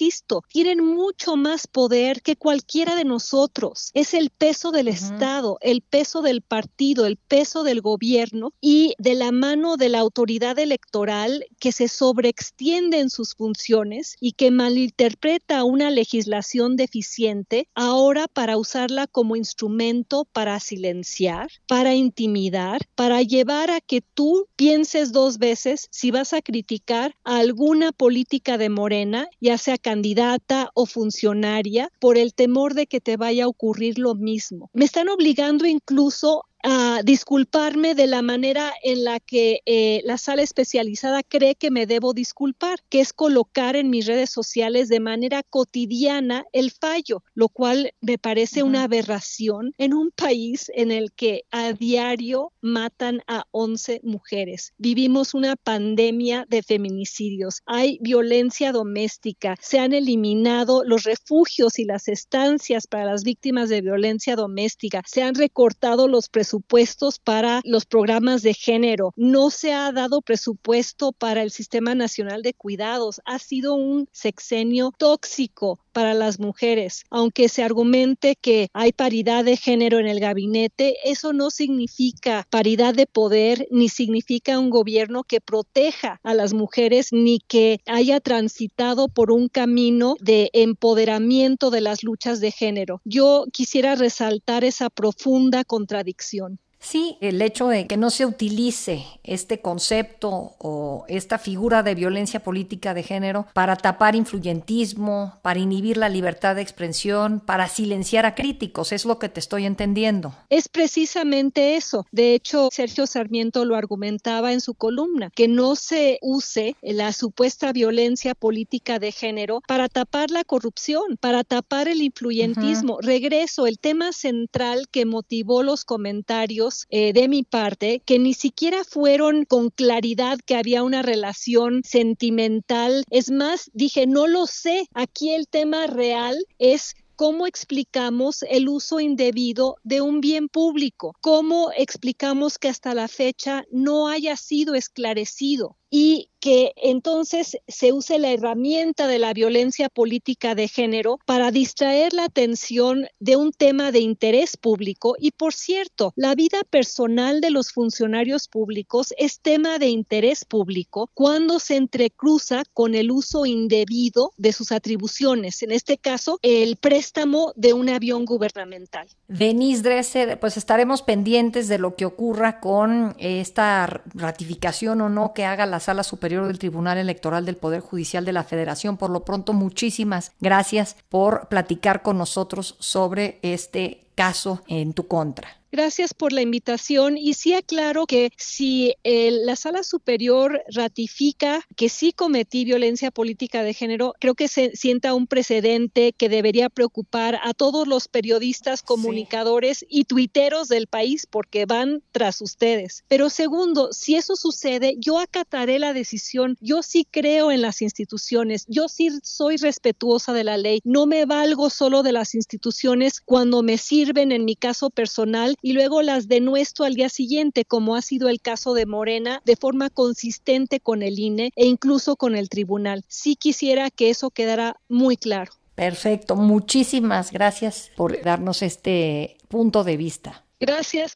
tienen 0.52 0.84
mucho 0.84 1.36
más 1.36 1.68
poder 1.68 2.22
que 2.22 2.36
cualquiera 2.36 2.96
de 2.96 3.04
nosotros. 3.04 3.92
Es 3.94 4.14
el 4.14 4.30
peso 4.30 4.72
del 4.72 4.88
Estado, 4.88 5.58
el 5.62 5.82
peso 5.82 6.22
del 6.22 6.42
partido, 6.42 7.06
el 7.06 7.18
peso 7.18 7.64
del 7.64 7.82
gobierno 7.82 8.54
y 8.62 8.94
de 8.98 9.16
la 9.16 9.32
mano 9.32 9.76
de 9.76 9.90
la 9.90 10.00
autoridad 10.00 10.58
electoral 10.58 11.46
que 11.60 11.72
se 11.72 11.88
sobreextiende 11.88 13.00
en 13.00 13.10
sus 13.10 13.36
funciones 13.36 14.16
y 14.20 14.34
que 14.34 14.52
malinterpreta 14.52 15.64
una 15.64 15.92
legislación 15.92 16.76
deficiente 16.76 17.68
ahora 17.76 18.28
para 18.28 18.58
usarla 18.58 19.08
como 19.08 19.36
instrumento 19.36 20.26
para 20.32 20.60
silenciar, 20.60 21.50
para 21.68 21.94
intimidar, 21.94 22.82
para 22.96 23.22
llevar 23.22 23.72
a 23.72 23.82
que 23.82 24.02
tú 24.02 24.48
pienses 24.56 25.12
dos 25.12 25.38
veces 25.38 25.88
si 25.92 26.12
vas 26.12 26.34
a 26.34 26.42
criticar 26.42 27.16
a 27.24 27.40
alguna 27.40 27.92
política 27.92 28.58
de 28.58 28.70
Morena, 28.70 29.28
ya 29.42 29.58
sea 29.58 29.78
candidata 29.90 30.70
o 30.76 30.86
funcionaria 30.86 31.90
por 31.98 32.20
el 32.20 32.36
temor 32.36 32.76
de 32.76 32.86
que 32.86 33.02
te 33.02 33.18
vaya 33.18 33.46
a 33.46 33.48
ocurrir 33.48 33.98
lo 33.98 34.14
mismo. 34.14 34.70
Me 34.72 34.86
están 34.86 35.10
obligando 35.10 35.66
incluso 35.66 36.44
a 36.64 37.02
disculparme 37.04 37.96
de 37.96 38.08
la 38.08 38.22
manera 38.22 38.74
en 38.84 39.04
la 39.04 39.20
que 39.20 39.62
eh, 39.66 40.02
la 40.04 40.18
sala 40.18 40.42
especializada 40.42 41.24
cree 41.24 41.56
que 41.56 41.72
me 41.72 41.86
debo 41.86 42.14
disculpar, 42.14 42.80
que 42.90 43.00
es 43.00 43.14
colocar 43.14 43.76
en 43.76 43.90
mis 43.90 44.06
redes 44.06 44.30
sociales 44.30 44.90
de 44.90 45.00
manera 45.00 45.44
cotidiana 45.44 46.46
el 46.52 46.72
fallo, 46.72 47.24
lo 47.34 47.48
cual 47.50 47.94
me 48.02 48.18
parece 48.18 48.64
una 48.64 48.84
aberración 48.84 49.74
en 49.78 49.94
un 49.94 50.12
país 50.12 50.70
en 50.76 50.92
el 50.92 51.14
que 51.14 51.44
a 51.52 51.74
diario 51.74 52.52
matan 52.62 53.22
a 53.28 53.46
11 53.52 54.02
mujeres. 54.04 54.74
Vivimos 54.78 55.34
una 55.34 55.56
pandemia 55.56 56.46
de 56.50 56.62
feminicidios, 56.62 57.62
hay 57.66 58.00
violencia 58.02 58.72
doméstica, 58.72 59.56
se 59.62 59.80
han 59.80 59.94
eliminado 59.94 60.84
los 60.84 61.04
refugios 61.04 61.80
y 61.80 61.86
las 61.86 62.08
estancias 62.08 62.88
para 62.88 63.06
las 63.06 63.24
víctimas 63.24 63.70
de 63.70 63.82
violencia 63.82 64.36
doméstica, 64.36 65.04
se 65.06 65.24
han 65.24 65.36
recortado 65.36 66.08
los 66.08 66.28
presupuestos 66.28 66.49
presupuestos 66.50 67.20
para 67.20 67.62
los 67.64 67.86
programas 67.86 68.42
de 68.42 68.56
género, 68.56 69.14
no 69.16 69.52
se 69.52 69.72
ha 69.72 69.92
dado 69.92 70.20
presupuesto 70.24 71.12
para 71.12 71.44
el 71.44 71.52
Sistema 71.52 71.94
Nacional 71.94 72.42
de 72.42 72.56
Cuidados, 72.56 73.22
ha 73.26 73.38
sido 73.38 73.76
un 73.76 74.10
sexenio 74.12 74.92
tóxico 74.98 75.80
para 76.00 76.14
las 76.14 76.40
mujeres. 76.40 77.04
Aunque 77.10 77.50
se 77.50 77.62
argumente 77.62 78.38
que 78.40 78.70
hay 78.72 78.94
paridad 78.94 79.44
de 79.44 79.58
género 79.58 80.00
en 80.00 80.08
el 80.08 80.22
gabinete, 80.22 80.96
eso 81.04 81.34
no 81.34 81.50
significa 81.50 82.48
paridad 82.50 82.94
de 82.94 83.06
poder 83.06 83.68
ni 83.70 83.90
significa 83.90 84.60
un 84.60 84.70
gobierno 84.70 85.26
que 85.26 85.42
proteja 85.42 86.22
a 86.24 86.34
las 86.34 86.54
mujeres 86.54 87.10
ni 87.12 87.40
que 87.40 87.82
haya 87.86 88.22
transitado 88.22 89.10
por 89.10 89.30
un 89.30 89.50
camino 89.50 90.16
de 90.22 90.50
empoderamiento 90.54 91.70
de 91.70 91.82
las 91.82 92.02
luchas 92.02 92.40
de 92.40 92.52
género. 92.52 93.02
Yo 93.04 93.44
quisiera 93.52 93.96
resaltar 93.96 94.64
esa 94.64 94.90
profunda 94.90 95.66
contradicción 95.66 96.62
Sí, 96.82 97.18
el 97.20 97.42
hecho 97.42 97.68
de 97.68 97.88
que 97.88 97.98
no 97.98 98.10
se 98.10 98.26
utilice 98.26 99.06
este 99.24 99.60
concepto 99.60 100.56
o 100.60 101.04
esta 101.10 101.38
figura 101.38 101.84
de 101.84 101.94
violencia 101.94 102.40
política 102.42 102.94
de 102.94 103.04
género 103.04 103.48
para 103.54 103.76
tapar 103.76 104.16
influyentismo, 104.16 105.40
para 105.42 105.60
inhibir 105.60 105.98
la 105.98 106.08
libertad 106.08 106.56
de 106.56 106.62
expresión, 106.62 107.42
para 107.42 107.68
silenciar 107.68 108.26
a 108.26 108.34
críticos, 108.34 108.94
es 108.94 109.04
lo 109.06 109.20
que 109.20 109.28
te 109.28 109.42
estoy 109.42 109.66
entendiendo. 109.66 110.34
Es 110.50 110.70
precisamente 110.70 111.76
eso. 111.76 112.06
De 112.12 112.34
hecho, 112.34 112.70
Sergio 112.72 113.06
Sarmiento 113.08 113.66
lo 113.66 113.76
argumentaba 113.76 114.54
en 114.54 114.62
su 114.62 114.74
columna, 114.74 115.32
que 115.36 115.50
no 115.50 115.76
se 115.76 116.18
use 116.22 116.78
la 116.82 117.12
supuesta 117.12 117.74
violencia 117.74 118.36
política 118.36 119.00
de 119.00 119.12
género 119.12 119.62
para 119.68 119.90
tapar 119.90 120.32
la 120.32 120.46
corrupción, 120.46 121.18
para 121.20 121.44
tapar 121.44 121.90
el 121.90 122.02
influyentismo. 122.02 123.00
Regreso, 123.02 123.68
el 123.68 123.80
tema 123.80 124.14
central 124.14 124.88
que 124.90 125.06
motivó 125.06 125.62
los 125.62 125.84
comentarios 125.84 126.69
eh, 126.90 127.14
de 127.14 127.28
mi 127.28 127.44
parte 127.44 128.02
que 128.06 128.20
ni 128.20 128.34
siquiera 128.34 128.84
fueron 128.84 129.46
con 129.46 129.70
claridad 129.70 130.40
que 130.46 130.56
había 130.56 130.84
una 130.84 131.02
relación 131.02 131.82
sentimental. 131.84 133.04
Es 133.10 133.32
más, 133.32 133.70
dije, 133.74 134.08
no 134.08 134.28
lo 134.28 134.46
sé. 134.46 134.88
Aquí 134.94 135.32
el 135.32 135.48
tema 135.48 135.88
real 135.88 136.38
es 136.58 136.96
¿Cómo 137.20 137.48
explicamos 137.48 138.44
el 138.50 138.70
uso 138.70 139.02
indebido 139.02 139.76
de 139.84 140.00
un 140.00 140.22
bien 140.22 140.48
público? 140.48 141.14
¿Cómo 141.20 141.70
explicamos 141.76 142.58
que 142.58 142.70
hasta 142.70 142.94
la 142.94 143.10
fecha 143.10 143.66
no 143.72 144.08
haya 144.08 144.38
sido 144.38 144.74
esclarecido? 144.74 145.76
Y 145.90 146.30
que 146.40 146.72
entonces 146.78 147.58
se 147.68 147.92
use 147.92 148.18
la 148.18 148.32
herramienta 148.32 149.08
de 149.08 149.20
la 149.20 149.34
violencia 149.34 149.90
política 149.90 150.56
de 150.56 150.68
género 150.68 151.20
para 151.26 151.52
distraer 151.52 152.14
la 152.14 152.26
atención 152.26 153.08
de 153.20 153.36
un 153.36 153.52
tema 153.52 153.92
de 153.92 154.00
interés 154.00 154.58
público. 154.58 155.16
Y 155.20 155.32
por 155.32 155.54
cierto, 155.54 156.14
la 156.16 156.36
vida 156.36 156.60
personal 156.70 157.42
de 157.42 157.52
los 157.52 157.72
funcionarios 157.72 158.48
públicos 158.48 159.14
es 159.18 159.42
tema 159.42 159.80
de 159.80 159.88
interés 159.88 160.46
público 160.46 161.10
cuando 161.14 161.60
se 161.60 161.76
entrecruza 161.76 162.64
con 162.74 162.96
el 162.96 163.12
uso 163.12 163.46
indebido 163.46 164.32
de 164.38 164.54
sus 164.54 164.72
atribuciones, 164.72 165.62
en 165.62 165.72
este 165.72 165.98
caso, 165.98 166.40
el 166.42 166.78
préstamo 166.78 167.54
de 167.56 167.74
un 167.74 167.90
avión 167.90 168.26
gubernamental. 168.26 169.08
Denise 169.28 169.84
Dresser, 169.84 170.40
pues 170.40 170.56
estaremos 170.56 171.02
pendientes 171.02 171.68
de 171.68 171.80
lo 171.80 171.96
que 171.96 172.06
ocurra 172.06 172.60
con 172.60 173.16
esta 173.20 174.04
ratificación 174.14 175.02
o 175.02 175.10
no 175.10 175.34
que 175.34 175.46
haga 175.46 175.66
la 175.66 175.79
Sala 175.80 176.04
Superior 176.04 176.48
del 176.48 176.60
Tribunal 176.60 176.98
Electoral 176.98 177.46
del 177.46 177.58
Poder 177.58 177.82
Judicial 177.82 178.26
de 178.26 178.34
la 178.34 178.44
Federación. 178.44 178.98
Por 178.98 179.10
lo 179.10 179.26
pronto, 179.26 179.54
muchísimas 179.54 180.32
gracias 180.40 180.96
por 181.10 181.48
platicar 181.48 182.02
con 182.02 182.18
nosotros 182.18 182.76
sobre 182.80 183.40
este 183.42 184.08
caso 184.16 184.62
en 184.68 184.94
tu 184.94 185.08
contra. 185.08 185.59
Gracias 185.72 186.14
por 186.14 186.34
la 186.34 186.42
invitación 186.42 187.18
y 187.18 187.36
sí 187.36 187.54
aclaro 187.54 188.06
que 188.08 188.32
si 188.38 188.94
la 189.04 189.56
sala 189.56 189.84
superior 189.84 190.64
ratifica 190.74 191.64
que 191.76 191.90
sí 191.90 192.12
cometí 192.12 192.66
violencia 192.66 193.12
política 193.12 193.64
de 193.64 193.74
género, 193.74 194.14
creo 194.20 194.34
que 194.34 194.48
se 194.48 194.76
sienta 194.76 195.14
un 195.14 195.28
precedente 195.28 196.14
que 196.14 196.28
debería 196.28 196.70
preocupar 196.70 197.40
a 197.44 197.54
todos 197.54 197.88
los 197.88 198.08
periodistas, 198.08 198.82
comunicadores 198.82 199.86
y 199.88 200.06
tuiteros 200.06 200.70
del 200.70 200.88
país 200.88 201.28
porque 201.30 201.66
van 201.66 202.02
tras 202.12 202.42
ustedes. 202.42 203.04
Pero 203.08 203.30
segundo, 203.30 203.94
si 203.94 204.16
eso 204.16 204.36
sucede, 204.36 204.96
yo 204.98 205.20
acataré 205.20 205.78
la 205.80 205.94
decisión. 205.94 206.58
Yo 206.62 206.82
sí 206.82 207.06
creo 207.10 207.52
en 207.52 207.62
las 207.62 207.82
instituciones, 207.82 208.66
yo 208.68 208.88
sí 208.88 209.10
soy 209.22 209.58
respetuosa 209.58 210.34
de 210.34 210.44
la 210.44 210.58
ley. 210.58 210.82
No 210.84 211.06
me 211.06 211.26
valgo 211.26 211.70
solo 211.70 212.02
de 212.02 212.12
las 212.12 212.34
instituciones 212.34 213.22
cuando 213.22 213.62
me 213.62 213.78
sirven 213.78 214.32
en 214.32 214.46
mi 214.46 214.56
caso 214.56 214.90
personal 214.90 215.56
y 215.62 215.74
luego 215.74 216.02
las 216.02 216.28
denuestro 216.28 216.86
al 216.86 216.96
día 216.96 217.10
siguiente, 217.10 217.66
como 217.66 217.96
ha 217.96 218.02
sido 218.02 218.30
el 218.30 218.42
caso 218.42 218.74
de 218.74 218.86
Morena, 218.86 219.42
de 219.46 219.56
forma 219.56 219.90
consistente 219.90 220.80
con 220.80 221.04
el 221.04 221.20
INE 221.20 221.52
e 221.56 221.66
incluso 221.66 222.16
con 222.16 222.36
el 222.36 222.50
tribunal. 222.50 223.04
Sí 223.08 223.36
quisiera 223.36 223.90
que 223.90 224.10
eso 224.10 224.30
quedara 224.30 224.78
muy 224.88 225.18
claro. 225.18 225.52
Perfecto, 225.76 226.36
muchísimas 226.36 227.32
gracias 227.32 227.92
por 227.96 228.22
darnos 228.22 228.62
este 228.62 229.38
punto 229.48 229.84
de 229.86 229.96
vista. 229.96 230.46
Gracias. 230.60 231.16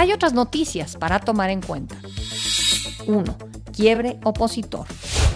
Hay 0.00 0.12
otras 0.12 0.32
noticias 0.32 0.96
para 0.96 1.18
tomar 1.18 1.50
en 1.50 1.60
cuenta. 1.60 1.94
1. 3.06 3.36
Quiebre 3.76 4.18
opositor. 4.24 4.86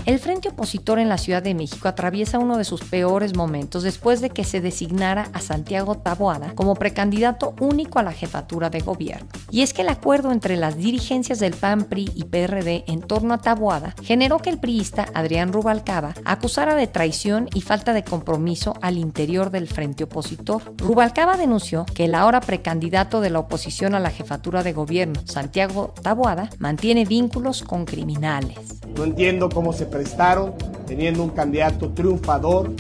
El 0.07 0.19
Frente 0.19 0.51
Opositor 0.51 0.99
en 0.99 1.09
la 1.09 1.17
Ciudad 1.17 1.43
de 1.43 1.55
México 1.55 1.89
atraviesa 1.89 2.39
uno 2.39 2.59
de 2.59 2.65
sus 2.65 2.83
peores 2.83 3.35
momentos 3.35 3.83
después 3.83 4.21
de 4.21 4.29
que 4.29 4.45
se 4.45 4.61
designara 4.61 5.31
a 5.33 5.41
Santiago 5.41 5.95
Taboada 5.95 6.55
como 6.55 6.75
precandidato 6.75 7.55
único 7.59 7.99
a 7.99 8.03
la 8.03 8.13
jefatura 8.13 8.69
de 8.69 8.81
gobierno. 8.81 9.27
Y 9.51 9.63
es 9.63 9.73
que 9.73 9.81
el 9.81 9.89
acuerdo 9.89 10.31
entre 10.31 10.59
las 10.59 10.77
dirigencias 10.77 11.39
del 11.39 11.55
PAN, 11.55 11.85
PRI 11.85 12.11
y 12.15 12.25
PRD 12.25 12.85
en 12.87 13.01
torno 13.01 13.33
a 13.33 13.39
Taboada 13.39 13.95
generó 14.03 14.41
que 14.41 14.51
el 14.51 14.59
priista 14.59 15.07
Adrián 15.15 15.55
Rubalcaba 15.55 16.13
acusara 16.27 16.75
de 16.75 16.87
traición 16.87 17.49
y 17.55 17.63
falta 17.63 17.95
de 17.95 18.05
compromiso 18.05 18.75
al 18.83 18.99
interior 18.99 19.51
del 19.51 19.69
Frente 19.69 20.05
Opositor. 20.05 20.75
Rubalcaba 20.77 21.39
denunció 21.39 21.87
que 21.87 22.05
el 22.05 22.15
ahora 22.15 22.43
precandidato 22.43 23.23
de 23.23 23.31
la 23.31 23.39
oposición 23.39 23.95
a 23.95 24.01
la 24.01 24.11
jefatura 24.11 24.63
de 24.63 24.75
gobierno, 24.75 25.23
Santiago 25.25 25.95
Taboada, 26.03 26.51
mantiene 26.59 27.07
vínculos 27.07 27.63
con 27.63 27.87
criminales. 27.87 28.59
No 28.95 29.05
entiendo 29.05 29.49
cómo 29.49 29.73
se 29.73 29.87
prestaron 29.95 30.55
teniendo 30.89 31.23
un 31.23 31.31
candidato 31.31 31.91
triunfador 31.91 32.73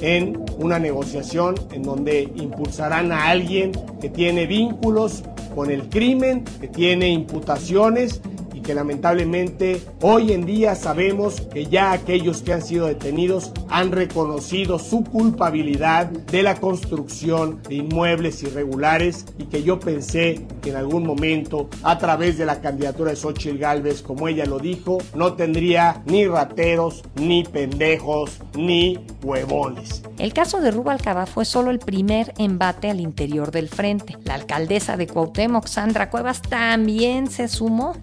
en 0.00 0.40
una 0.56 0.78
negociación 0.78 1.56
en 1.72 1.82
donde 1.82 2.30
impulsarán 2.36 3.10
a 3.10 3.26
alguien 3.28 3.72
que 4.00 4.08
tiene 4.08 4.46
vínculos 4.46 5.24
con 5.52 5.72
el 5.72 5.88
crimen, 5.88 6.44
que 6.60 6.68
tiene 6.68 7.08
imputaciones 7.08 8.20
que 8.64 8.74
lamentablemente 8.74 9.80
hoy 10.00 10.32
en 10.32 10.44
día 10.44 10.74
sabemos 10.74 11.40
que 11.40 11.66
ya 11.66 11.92
aquellos 11.92 12.42
que 12.42 12.52
han 12.52 12.62
sido 12.62 12.86
detenidos 12.86 13.52
han 13.68 13.92
reconocido 13.92 14.80
su 14.80 15.04
culpabilidad 15.04 16.06
de 16.06 16.42
la 16.42 16.56
construcción 16.56 17.62
de 17.68 17.76
inmuebles 17.76 18.42
irregulares 18.42 19.26
y 19.38 19.44
que 19.44 19.62
yo 19.62 19.78
pensé 19.78 20.46
que 20.62 20.70
en 20.70 20.76
algún 20.76 21.06
momento 21.06 21.68
a 21.82 21.98
través 21.98 22.38
de 22.38 22.46
la 22.46 22.60
candidatura 22.60 23.10
de 23.10 23.16
Xochitl 23.16 23.58
Galvez, 23.58 24.02
como 24.02 24.26
ella 24.26 24.46
lo 24.46 24.58
dijo, 24.58 24.98
no 25.14 25.34
tendría 25.34 26.02
ni 26.06 26.26
rateros, 26.26 27.02
ni 27.14 27.44
pendejos, 27.44 28.40
ni 28.56 28.98
huevones. 29.22 30.02
El 30.18 30.32
caso 30.32 30.60
de 30.60 30.70
Rubalcaba 30.70 31.26
fue 31.26 31.44
solo 31.44 31.70
el 31.70 31.78
primer 31.78 32.32
embate 32.38 32.90
al 32.90 33.00
interior 33.00 33.50
del 33.50 33.68
frente. 33.68 34.16
La 34.24 34.34
alcaldesa 34.34 34.96
de 34.96 35.06
Cuauhtémoc, 35.06 35.66
Sandra 35.66 36.10
Cuevas, 36.10 36.40
también 36.40 37.30
se 37.30 37.48
sumó, 37.48 37.96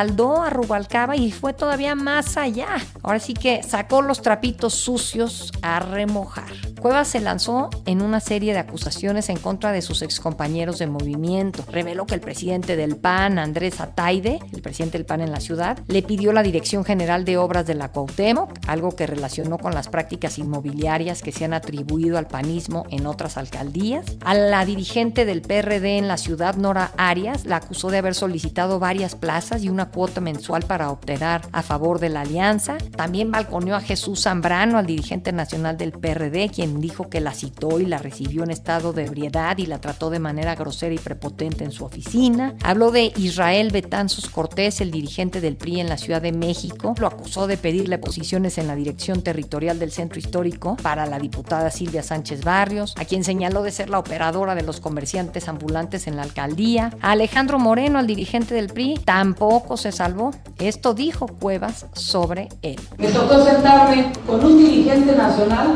respaldó 0.00 0.42
a 0.42 0.48
Rubalcaba 0.48 1.14
y 1.14 1.30
fue 1.30 1.52
todavía 1.52 1.94
más 1.94 2.38
allá. 2.38 2.68
Ahora 3.02 3.20
sí 3.20 3.34
que 3.34 3.62
sacó 3.62 4.00
los 4.00 4.22
trapitos 4.22 4.74
sucios 4.74 5.52
a 5.60 5.78
remojar. 5.80 6.48
Cuevas 6.80 7.08
se 7.08 7.20
lanzó 7.20 7.68
en 7.84 8.00
una 8.00 8.20
serie 8.20 8.54
de 8.54 8.60
acusaciones 8.60 9.28
en 9.28 9.36
contra 9.36 9.72
de 9.72 9.82
sus 9.82 10.00
excompañeros 10.00 10.78
de 10.78 10.86
movimiento. 10.86 11.62
Reveló 11.70 12.06
que 12.06 12.14
el 12.14 12.22
presidente 12.22 12.76
del 12.76 12.96
PAN, 12.96 13.38
Andrés 13.38 13.80
Ataide, 13.80 14.38
el 14.54 14.62
presidente 14.62 14.96
del 14.96 15.04
PAN 15.04 15.20
en 15.20 15.32
la 15.32 15.40
ciudad, 15.40 15.78
le 15.86 16.02
pidió 16.02 16.32
la 16.32 16.42
Dirección 16.42 16.82
General 16.86 17.26
de 17.26 17.36
Obras 17.36 17.66
de 17.66 17.74
la 17.74 17.92
Cuauhtémoc, 17.92 18.58
algo 18.66 18.96
que 18.96 19.06
relacionó 19.06 19.58
con 19.58 19.74
las 19.74 19.88
prácticas 19.88 20.38
inmobiliarias 20.38 21.20
que 21.20 21.32
se 21.32 21.44
han 21.44 21.52
atribuido 21.52 22.16
al 22.16 22.26
panismo 22.26 22.86
en 22.88 23.06
otras 23.06 23.36
alcaldías. 23.36 24.06
A 24.24 24.32
la 24.32 24.64
dirigente 24.64 25.26
del 25.26 25.42
PRD 25.42 25.98
en 25.98 26.08
la 26.08 26.16
ciudad, 26.16 26.54
Nora 26.54 26.92
Arias, 26.96 27.44
la 27.44 27.56
acusó 27.56 27.90
de 27.90 27.98
haber 27.98 28.14
solicitado 28.14 28.78
varias 28.78 29.14
plazas 29.14 29.62
y 29.62 29.68
una 29.68 29.89
cuota 29.90 30.20
mensual 30.20 30.62
para 30.64 30.90
obtener 30.90 31.42
a 31.52 31.62
favor 31.62 31.98
de 31.98 32.08
la 32.08 32.22
alianza. 32.22 32.78
También 32.96 33.30
balconeó 33.30 33.76
a 33.76 33.80
Jesús 33.80 34.22
Zambrano, 34.22 34.78
al 34.78 34.86
dirigente 34.86 35.32
nacional 35.32 35.76
del 35.76 35.92
PRD, 35.92 36.50
quien 36.54 36.80
dijo 36.80 37.08
que 37.08 37.20
la 37.20 37.32
citó 37.32 37.80
y 37.80 37.86
la 37.86 37.98
recibió 37.98 38.44
en 38.44 38.50
estado 38.50 38.92
de 38.92 39.06
ebriedad 39.06 39.58
y 39.58 39.66
la 39.66 39.80
trató 39.80 40.10
de 40.10 40.18
manera 40.18 40.54
grosera 40.54 40.94
y 40.94 40.98
prepotente 40.98 41.64
en 41.64 41.72
su 41.72 41.84
oficina. 41.84 42.54
Habló 42.62 42.90
de 42.90 43.12
Israel 43.16 43.70
Betanzos 43.70 44.28
Cortés, 44.28 44.80
el 44.80 44.90
dirigente 44.90 45.40
del 45.40 45.56
PRI 45.56 45.80
en 45.80 45.88
la 45.88 45.98
Ciudad 45.98 46.22
de 46.22 46.32
México. 46.32 46.94
Lo 46.98 47.06
acusó 47.06 47.46
de 47.46 47.56
pedirle 47.56 47.98
posiciones 47.98 48.58
en 48.58 48.66
la 48.66 48.74
dirección 48.74 49.22
territorial 49.22 49.78
del 49.78 49.92
centro 49.92 50.18
histórico 50.18 50.76
para 50.82 51.06
la 51.06 51.18
diputada 51.18 51.70
Silvia 51.70 52.02
Sánchez 52.02 52.44
Barrios, 52.44 52.94
a 52.98 53.04
quien 53.04 53.24
señaló 53.24 53.62
de 53.62 53.72
ser 53.72 53.90
la 53.90 53.98
operadora 53.98 54.54
de 54.54 54.62
los 54.62 54.80
comerciantes 54.80 55.48
ambulantes 55.48 56.06
en 56.06 56.16
la 56.16 56.22
alcaldía. 56.22 56.96
A 57.00 57.12
Alejandro 57.12 57.58
Moreno, 57.58 57.98
al 57.98 58.06
dirigente 58.06 58.54
del 58.54 58.68
PRI, 58.68 59.00
tampoco 59.04 59.76
se 59.80 59.92
salvó. 59.92 60.30
Esto 60.58 60.94
dijo 60.94 61.26
Cuevas 61.26 61.86
sobre 61.94 62.48
él. 62.62 62.78
Me 62.98 63.08
tocó 63.08 63.44
sentarme 63.44 64.12
con 64.26 64.44
un 64.44 64.58
dirigente 64.58 65.16
nacional 65.16 65.74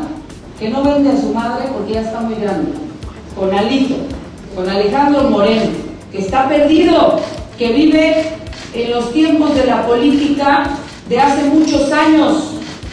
que 0.59 0.69
no 0.69 0.83
vende 0.83 1.11
a 1.11 1.17
su 1.19 1.33
madre 1.33 1.65
porque 1.73 1.93
ya 1.93 2.01
está 2.01 2.21
muy 2.21 2.35
grande, 2.35 2.71
con 3.37 3.53
Alito, 3.53 3.95
con 4.55 4.69
Alejandro 4.69 5.29
Moreno, 5.29 5.71
que 6.11 6.19
está 6.19 6.47
perdido, 6.47 7.19
que 7.57 7.73
vive 7.73 8.29
en 8.73 8.91
los 8.91 9.11
tiempos 9.11 9.53
de 9.55 9.65
la 9.65 9.85
política 9.85 10.69
de 11.09 11.19
hace 11.19 11.43
muchos 11.45 11.91
años, 11.91 12.51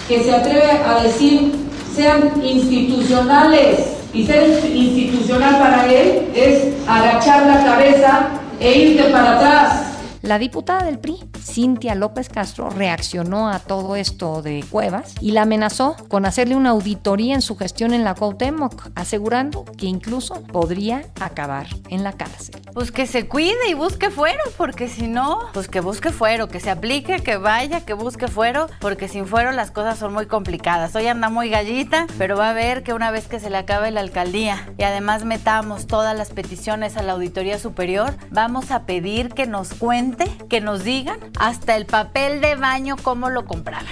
que 0.09 0.25
se 0.25 0.35
atreve 0.35 0.71
a 0.71 1.03
decir 1.03 1.53
sean 1.95 2.33
institucionales 2.43 3.81
y 4.15 4.27
ser 4.27 4.65
institucional 4.75 5.59
para 5.59 5.87
él 5.93 6.29
es 6.35 6.75
agachar 6.87 7.47
la 7.47 7.65
cabeza 7.65 8.29
e 8.61 8.79
irte 8.79 9.05
para 9.05 9.37
atrás. 9.37 9.92
La 10.23 10.39
diputada 10.39 10.85
del 10.85 11.01
PRI 11.01 11.19
Cintia 11.43 11.95
López 11.95 12.29
Castro 12.29 12.71
reaccionó 12.71 13.49
a 13.49 13.59
todo 13.59 13.97
esto 13.97 14.43
de 14.43 14.65
Cuevas 14.69 15.15
y 15.21 15.33
la 15.33 15.43
amenazó 15.43 15.97
con 16.09 16.25
hacerle 16.25 16.57
una 16.57 16.71
auditoría 16.71 17.35
en 17.35 17.43
su 17.43 17.57
gestión 17.57 17.93
en 17.93 18.05
la 18.05 18.15
Cuauhtémoc, 18.15 18.91
asegurando 18.95 19.65
que 19.77 19.87
incluso 19.87 20.43
podría 20.45 21.05
acabar 21.21 21.67
en 21.89 22.05
la 22.05 22.13
cárcel. 22.13 22.61
Pues 22.73 22.93
que 22.93 23.07
se 23.07 23.29
cuide 23.29 23.69
y 23.69 23.75
busque 23.75 24.11
fuero, 24.11 24.43
porque 24.57 24.89
si 24.89 25.09
no, 25.09 25.41
pues 25.53 25.69
que 25.69 25.81
busque 25.81 26.11
fuero, 26.11 26.49
que 26.49 26.61
se 26.61 26.71
aplique, 26.71 27.21
que 27.21 27.37
vaya, 27.37 27.85
que 27.85 27.93
busque 27.93 28.29
fuero, 28.29 28.69
porque 28.81 29.09
sin 29.09 29.27
fuero 29.27 29.53
las 29.53 29.71
cosas 29.71 29.99
son 29.99 30.13
muy 30.13 30.27
complicadas. 30.27 30.95
Hoy 30.95 31.07
anda 31.07 31.29
muy 31.29 31.51
gallita, 31.51 32.07
pero 32.19 32.37
va 32.37 32.51
a 32.51 32.55
ver 32.55 32.83
que 32.83 32.95
una 32.95 33.11
vez 33.11 33.27
que 33.29 33.41
se 33.41 33.51
le 33.51 33.59
acabe 33.59 33.91
la 33.91 34.01
alcaldía 34.01 34.73
y 34.79 34.85
además 34.85 35.25
metamos 35.25 35.87
todas 35.87 36.17
las 36.17 36.31
peticiones 36.31 36.97
a 36.97 37.03
la 37.03 37.13
Auditoría 37.13 37.59
Superior, 37.59 38.15
vamos 38.31 38.71
a 38.71 38.87
pedir 38.87 39.31
que 39.31 39.47
nos 39.47 39.75
cuente, 39.75 40.25
que 40.49 40.61
nos 40.61 40.85
digan 40.85 41.19
hasta 41.39 41.77
el 41.77 41.87
papel 41.87 42.41
de 42.41 42.57
baño 42.57 42.97
cómo 42.97 43.31
lo 43.31 43.45
compraron. 43.45 43.89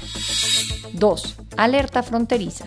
2. 0.93 1.37
Alerta 1.57 2.03
fronteriza. 2.03 2.67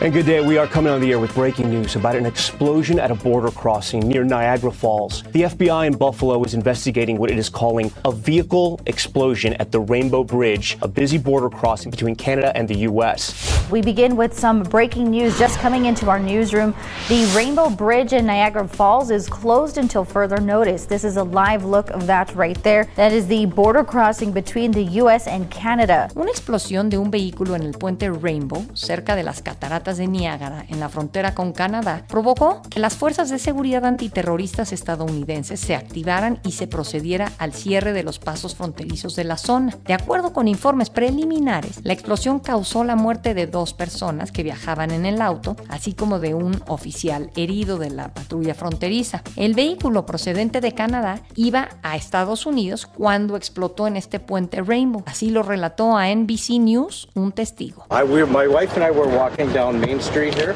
And 0.00 0.12
good 0.12 0.26
day. 0.26 0.40
We 0.40 0.58
are 0.58 0.68
coming 0.68 0.92
on 0.92 1.00
the 1.00 1.10
air 1.10 1.18
with 1.18 1.34
breaking 1.34 1.70
news 1.70 1.96
about 1.96 2.14
an 2.14 2.24
explosion 2.24 3.00
at 3.00 3.10
a 3.10 3.16
border 3.16 3.50
crossing 3.50 4.06
near 4.06 4.22
Niagara 4.22 4.70
Falls. 4.70 5.24
The 5.32 5.42
FBI 5.42 5.88
in 5.88 5.96
Buffalo 5.96 6.40
is 6.44 6.54
investigating 6.54 7.18
what 7.18 7.32
it 7.32 7.38
is 7.38 7.48
calling 7.48 7.90
a 8.04 8.12
vehicle 8.12 8.80
explosion 8.86 9.54
at 9.54 9.72
the 9.72 9.80
Rainbow 9.80 10.22
Bridge, 10.22 10.78
a 10.82 10.88
busy 10.88 11.18
border 11.18 11.50
crossing 11.50 11.90
between 11.90 12.14
Canada 12.14 12.56
and 12.56 12.68
the 12.68 12.76
U.S. 12.90 13.34
We 13.72 13.82
begin 13.82 14.14
with 14.16 14.38
some 14.38 14.62
breaking 14.62 15.10
news 15.10 15.36
just 15.36 15.58
coming 15.58 15.86
into 15.86 16.08
our 16.08 16.20
newsroom. 16.20 16.76
The 17.08 17.24
Rainbow 17.36 17.68
Bridge 17.68 18.12
in 18.12 18.24
Niagara 18.24 18.68
Falls 18.68 19.10
is 19.10 19.28
closed 19.28 19.78
until 19.78 20.04
further 20.04 20.38
notice. 20.38 20.86
This 20.86 21.02
is 21.02 21.16
a 21.16 21.24
live 21.24 21.64
look 21.64 21.90
of 21.90 22.06
that 22.06 22.32
right 22.36 22.62
there. 22.62 22.88
That 22.94 23.12
is 23.12 23.26
the 23.26 23.46
border 23.46 23.82
crossing 23.82 24.07
between 24.08 24.72
the 24.72 25.02
U.S. 25.02 25.28
and 25.28 25.50
Canada. 25.50 26.08
Una 26.14 26.30
explosión 26.30 26.88
de 26.88 26.96
un 26.96 27.10
vehículo 27.10 27.54
en 27.54 27.62
el 27.62 27.72
puente 27.72 28.08
Rainbow, 28.08 28.64
cerca 28.72 29.14
de 29.14 29.22
las 29.22 29.42
cataratas 29.42 29.98
de 29.98 30.06
Niágara, 30.06 30.64
en 30.68 30.80
la 30.80 30.88
frontera 30.88 31.34
con 31.34 31.52
Canadá, 31.52 32.06
provocó 32.08 32.62
que 32.70 32.80
las 32.80 32.96
fuerzas 32.96 33.28
de 33.28 33.38
seguridad 33.38 33.84
antiterroristas 33.84 34.72
estadounidenses 34.72 35.60
se 35.60 35.74
activaran 35.74 36.40
y 36.42 36.52
se 36.52 36.66
procediera 36.66 37.30
al 37.36 37.52
cierre 37.52 37.92
de 37.92 38.02
los 38.02 38.18
pasos 38.18 38.54
fronterizos 38.54 39.14
de 39.14 39.24
la 39.24 39.36
zona. 39.36 39.76
De 39.84 39.92
acuerdo 39.92 40.32
con 40.32 40.48
informes 40.48 40.88
preliminares, 40.88 41.80
la 41.84 41.92
explosión 41.92 42.40
causó 42.40 42.84
la 42.84 42.96
muerte 42.96 43.34
de 43.34 43.46
dos 43.46 43.74
personas 43.74 44.32
que 44.32 44.42
viajaban 44.42 44.90
en 44.90 45.04
el 45.04 45.20
auto, 45.20 45.54
así 45.68 45.92
como 45.92 46.18
de 46.18 46.32
un 46.32 46.62
oficial 46.66 47.30
herido 47.36 47.76
de 47.76 47.90
la 47.90 48.14
patrulla 48.14 48.54
fronteriza. 48.54 49.22
El 49.36 49.52
vehículo 49.52 50.06
procedente 50.06 50.62
de 50.62 50.72
Canadá 50.72 51.20
iba 51.34 51.68
a 51.82 51.96
Estados 51.96 52.46
Unidos 52.46 52.86
cuando 52.86 53.36
explotó 53.36 53.86
en 53.86 53.97
este 53.98 54.20
puente 54.20 54.62
Rainbow. 54.62 55.02
Así 55.06 55.30
lo 55.30 55.42
relató 55.42 55.96
a 55.96 56.10
NBC 56.10 56.58
News 56.58 57.08
un 57.14 57.32
testigo. 57.32 57.84
I, 57.90 58.04
we, 58.04 58.24
my 58.24 58.46
wife 58.46 58.74
and 58.76 58.84
I 58.84 58.90
were 58.90 59.08
walking 59.08 59.52
down 59.52 59.80
Main 59.80 60.00
Street 60.00 60.34
here, 60.34 60.54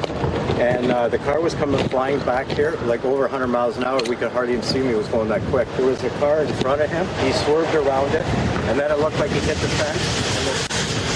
and 0.59 0.91
uh, 0.91 1.07
the 1.09 1.19
car 1.19 1.39
was 1.39 1.53
coming 1.53 1.79
flying 1.89 2.19
back 2.25 2.47
here, 2.47 2.75
like 2.85 3.05
over 3.05 3.21
100 3.23 3.47
miles 3.47 3.77
an 3.77 3.83
hour. 3.83 4.01
We 4.09 4.15
could 4.15 4.31
hardly 4.31 4.53
even 4.53 4.63
see 4.63 4.79
me. 4.79 4.91
It 4.93 4.97
was 4.97 5.07
going 5.09 5.29
that 5.29 5.41
quick. 5.51 5.67
There 5.77 5.85
was 5.85 6.03
a 6.03 6.09
car 6.19 6.41
in 6.41 6.53
front 6.55 6.81
of 6.81 6.89
him. 6.89 7.05
He 7.25 7.31
swerved 7.33 7.75
around 7.75 8.13
it, 8.15 8.25
and 8.67 8.79
then 8.79 8.89
it 8.91 8.99
looked 8.99 9.19
like 9.19 9.31
he 9.31 9.39
hit 9.39 9.57
the 9.57 9.67
fence. 9.67 10.32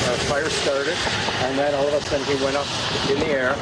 Uh, 0.07 0.11
fire 0.31 0.49
started, 0.49 0.95
and 1.43 1.59
then 1.59 1.73
all 1.75 1.85
of 1.85 1.93
a 1.93 2.01
sudden 2.07 2.25
he 2.27 2.41
went 2.41 2.55
up 2.55 2.65
in 3.11 3.19
the 3.19 3.25
air, 3.25 3.53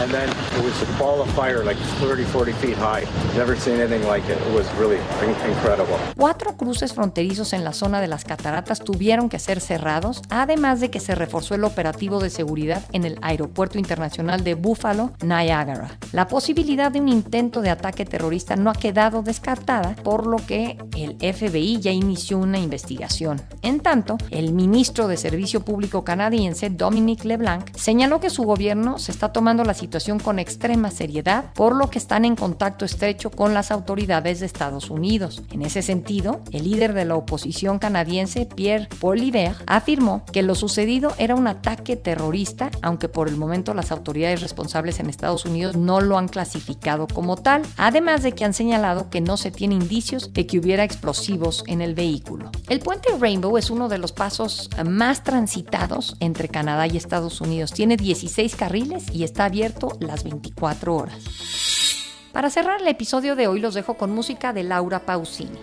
and 0.00 0.10
then 0.10 0.28
it 0.28 0.64
was 0.64 0.74
a 0.82 0.98
ball 0.98 1.22
of 1.22 1.28
fire 1.36 1.62
like 1.62 1.76
30, 2.00 2.24
40 2.24 2.52
feet 2.54 2.76
high. 2.76 3.04
Never 3.36 3.54
seen 3.56 3.78
anything 3.78 4.04
like 4.08 4.24
it. 4.28 4.36
It 4.36 4.52
was 4.52 4.66
really 4.80 4.96
in- 5.22 5.48
incredible. 5.48 5.96
Cuatro 6.16 6.56
cruces 6.56 6.92
fronterizos 6.92 7.52
en 7.52 7.62
la 7.62 7.72
zona 7.72 8.00
de 8.00 8.08
las 8.08 8.24
cataratas 8.24 8.80
tuvieron 8.80 9.28
que 9.28 9.38
ser 9.38 9.60
cerrados, 9.60 10.22
además 10.28 10.80
de 10.80 10.90
que 10.90 10.98
se 10.98 11.14
reforzó 11.14 11.54
el 11.54 11.62
operativo 11.62 12.18
de 12.18 12.30
seguridad 12.30 12.82
en 12.92 13.04
el 13.04 13.16
Aeropuerto 13.22 13.78
Internacional 13.78 14.42
de 14.42 14.54
Buffalo, 14.54 15.12
Niagara. 15.22 15.98
La 16.10 16.26
posibilidad 16.26 16.90
de 16.90 16.98
un 17.00 17.08
intento 17.08 17.60
de 17.62 17.70
ataque 17.70 18.04
terrorista 18.04 18.56
no 18.56 18.70
ha 18.70 18.74
quedado 18.74 19.22
descartada, 19.22 19.94
por 20.02 20.26
lo 20.26 20.38
que 20.38 20.78
el 20.96 21.16
FBI 21.20 21.78
ya 21.78 21.92
inició 21.92 22.38
una 22.38 22.58
investigación. 22.58 23.40
En 23.62 23.78
tanto, 23.78 24.18
el 24.30 24.52
ministro 24.52 25.06
de 25.06 25.16
Servicio 25.16 25.60
Público 25.60 25.91
canadiense, 26.00 26.70
Dominic 26.70 27.24
LeBlanc, 27.24 27.76
señaló 27.76 28.18
que 28.20 28.30
su 28.30 28.44
gobierno 28.44 28.98
se 28.98 29.12
está 29.12 29.32
tomando 29.32 29.64
la 29.64 29.74
situación 29.74 30.18
con 30.18 30.38
extrema 30.38 30.90
seriedad, 30.90 31.52
por 31.54 31.76
lo 31.76 31.90
que 31.90 31.98
están 31.98 32.24
en 32.24 32.34
contacto 32.34 32.84
estrecho 32.84 33.30
con 33.30 33.52
las 33.52 33.70
autoridades 33.70 34.40
de 34.40 34.46
Estados 34.46 34.88
Unidos. 34.90 35.42
En 35.52 35.62
ese 35.62 35.82
sentido, 35.82 36.40
el 36.52 36.64
líder 36.64 36.94
de 36.94 37.04
la 37.04 37.16
oposición 37.16 37.78
canadiense, 37.78 38.46
Pierre 38.46 38.88
Poilievre, 39.00 39.54
afirmó 39.66 40.24
que 40.32 40.42
lo 40.42 40.54
sucedido 40.54 41.12
era 41.18 41.34
un 41.34 41.46
ataque 41.46 41.96
terrorista, 41.96 42.70
aunque 42.80 43.08
por 43.08 43.28
el 43.28 43.36
momento 43.36 43.74
las 43.74 43.92
autoridades 43.92 44.40
responsables 44.40 45.00
en 45.00 45.10
Estados 45.10 45.44
Unidos 45.44 45.76
no 45.76 46.00
lo 46.00 46.18
han 46.18 46.28
clasificado 46.28 47.06
como 47.06 47.36
tal, 47.36 47.62
además 47.76 48.22
de 48.22 48.32
que 48.32 48.44
han 48.44 48.54
señalado 48.54 49.10
que 49.10 49.20
no 49.20 49.36
se 49.36 49.50
tiene 49.50 49.74
indicios 49.74 50.32
de 50.32 50.46
que 50.46 50.58
hubiera 50.58 50.84
explosivos 50.84 51.64
en 51.66 51.82
el 51.82 51.94
vehículo. 51.94 52.50
El 52.68 52.80
puente 52.80 53.08
Rainbow 53.18 53.56
es 53.56 53.70
uno 53.70 53.88
de 53.88 53.98
los 53.98 54.12
pasos 54.12 54.70
más 54.84 55.22
transitados 55.22 55.81
entre 56.20 56.48
Canadá 56.48 56.86
y 56.86 56.96
Estados 56.96 57.40
Unidos. 57.40 57.72
Tiene 57.72 57.96
16 57.96 58.56
carriles 58.56 59.06
y 59.12 59.24
está 59.24 59.46
abierto 59.46 59.96
las 60.00 60.24
24 60.24 60.94
horas. 60.94 61.18
Para 62.32 62.50
cerrar 62.50 62.80
el 62.80 62.88
episodio 62.88 63.36
de 63.36 63.46
hoy 63.46 63.60
los 63.60 63.74
dejo 63.74 63.94
con 63.94 64.12
música 64.12 64.52
de 64.52 64.62
Laura 64.62 65.00
Pausini. 65.00 65.58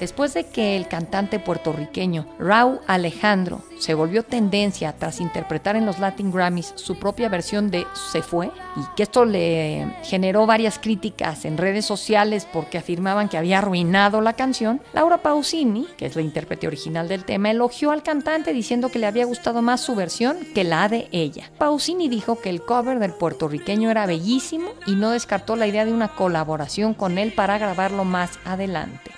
Después 0.00 0.34
de 0.34 0.46
que 0.46 0.76
el 0.76 0.86
cantante 0.86 1.38
puertorriqueño 1.40 2.26
Raúl 2.38 2.80
Alejandro 2.86 3.62
se 3.78 3.94
volvió 3.94 4.22
tendencia 4.22 4.94
tras 4.98 5.20
interpretar 5.20 5.76
en 5.76 5.86
los 5.86 5.98
Latin 5.98 6.30
Grammys 6.30 6.72
su 6.76 6.98
propia 6.98 7.28
versión 7.28 7.70
de 7.70 7.86
Se 8.10 8.22
fue, 8.22 8.50
y 8.76 8.80
que 8.96 9.04
esto 9.04 9.24
le 9.24 9.86
generó 10.04 10.46
varias 10.46 10.78
críticas 10.78 11.44
en 11.44 11.58
redes 11.58 11.84
sociales 11.84 12.46
porque 12.52 12.78
afirmaban 12.78 13.28
que 13.28 13.38
había 13.38 13.58
arruinado 13.58 14.20
la 14.20 14.34
canción, 14.34 14.80
Laura 14.92 15.18
Pausini, 15.18 15.86
que 15.96 16.06
es 16.06 16.16
la 16.16 16.22
intérprete 16.22 16.66
original 16.66 17.08
del 17.08 17.24
tema, 17.24 17.50
elogió 17.50 17.90
al 17.90 18.02
cantante 18.02 18.52
diciendo 18.52 18.90
que 18.90 18.98
le 18.98 19.06
había 19.06 19.26
gustado 19.26 19.62
más 19.62 19.80
su 19.80 19.94
versión 19.94 20.38
que 20.54 20.64
la 20.64 20.88
de 20.88 21.08
ella. 21.12 21.50
Pausini 21.58 22.08
dijo 22.08 22.40
que 22.40 22.50
el 22.50 22.62
cover 22.62 22.98
del 22.98 23.12
puertorriqueño 23.12 23.90
era 23.90 24.06
bellísimo 24.06 24.70
y 24.86 24.94
no 24.94 25.10
descartó 25.10 25.56
la 25.56 25.66
idea 25.66 25.84
de 25.84 25.92
una 25.92 26.08
colaboración 26.08 26.94
con 26.94 27.18
él 27.18 27.32
para 27.32 27.58
grabarlo 27.58 28.04
más 28.04 28.38
adelante. 28.44 29.17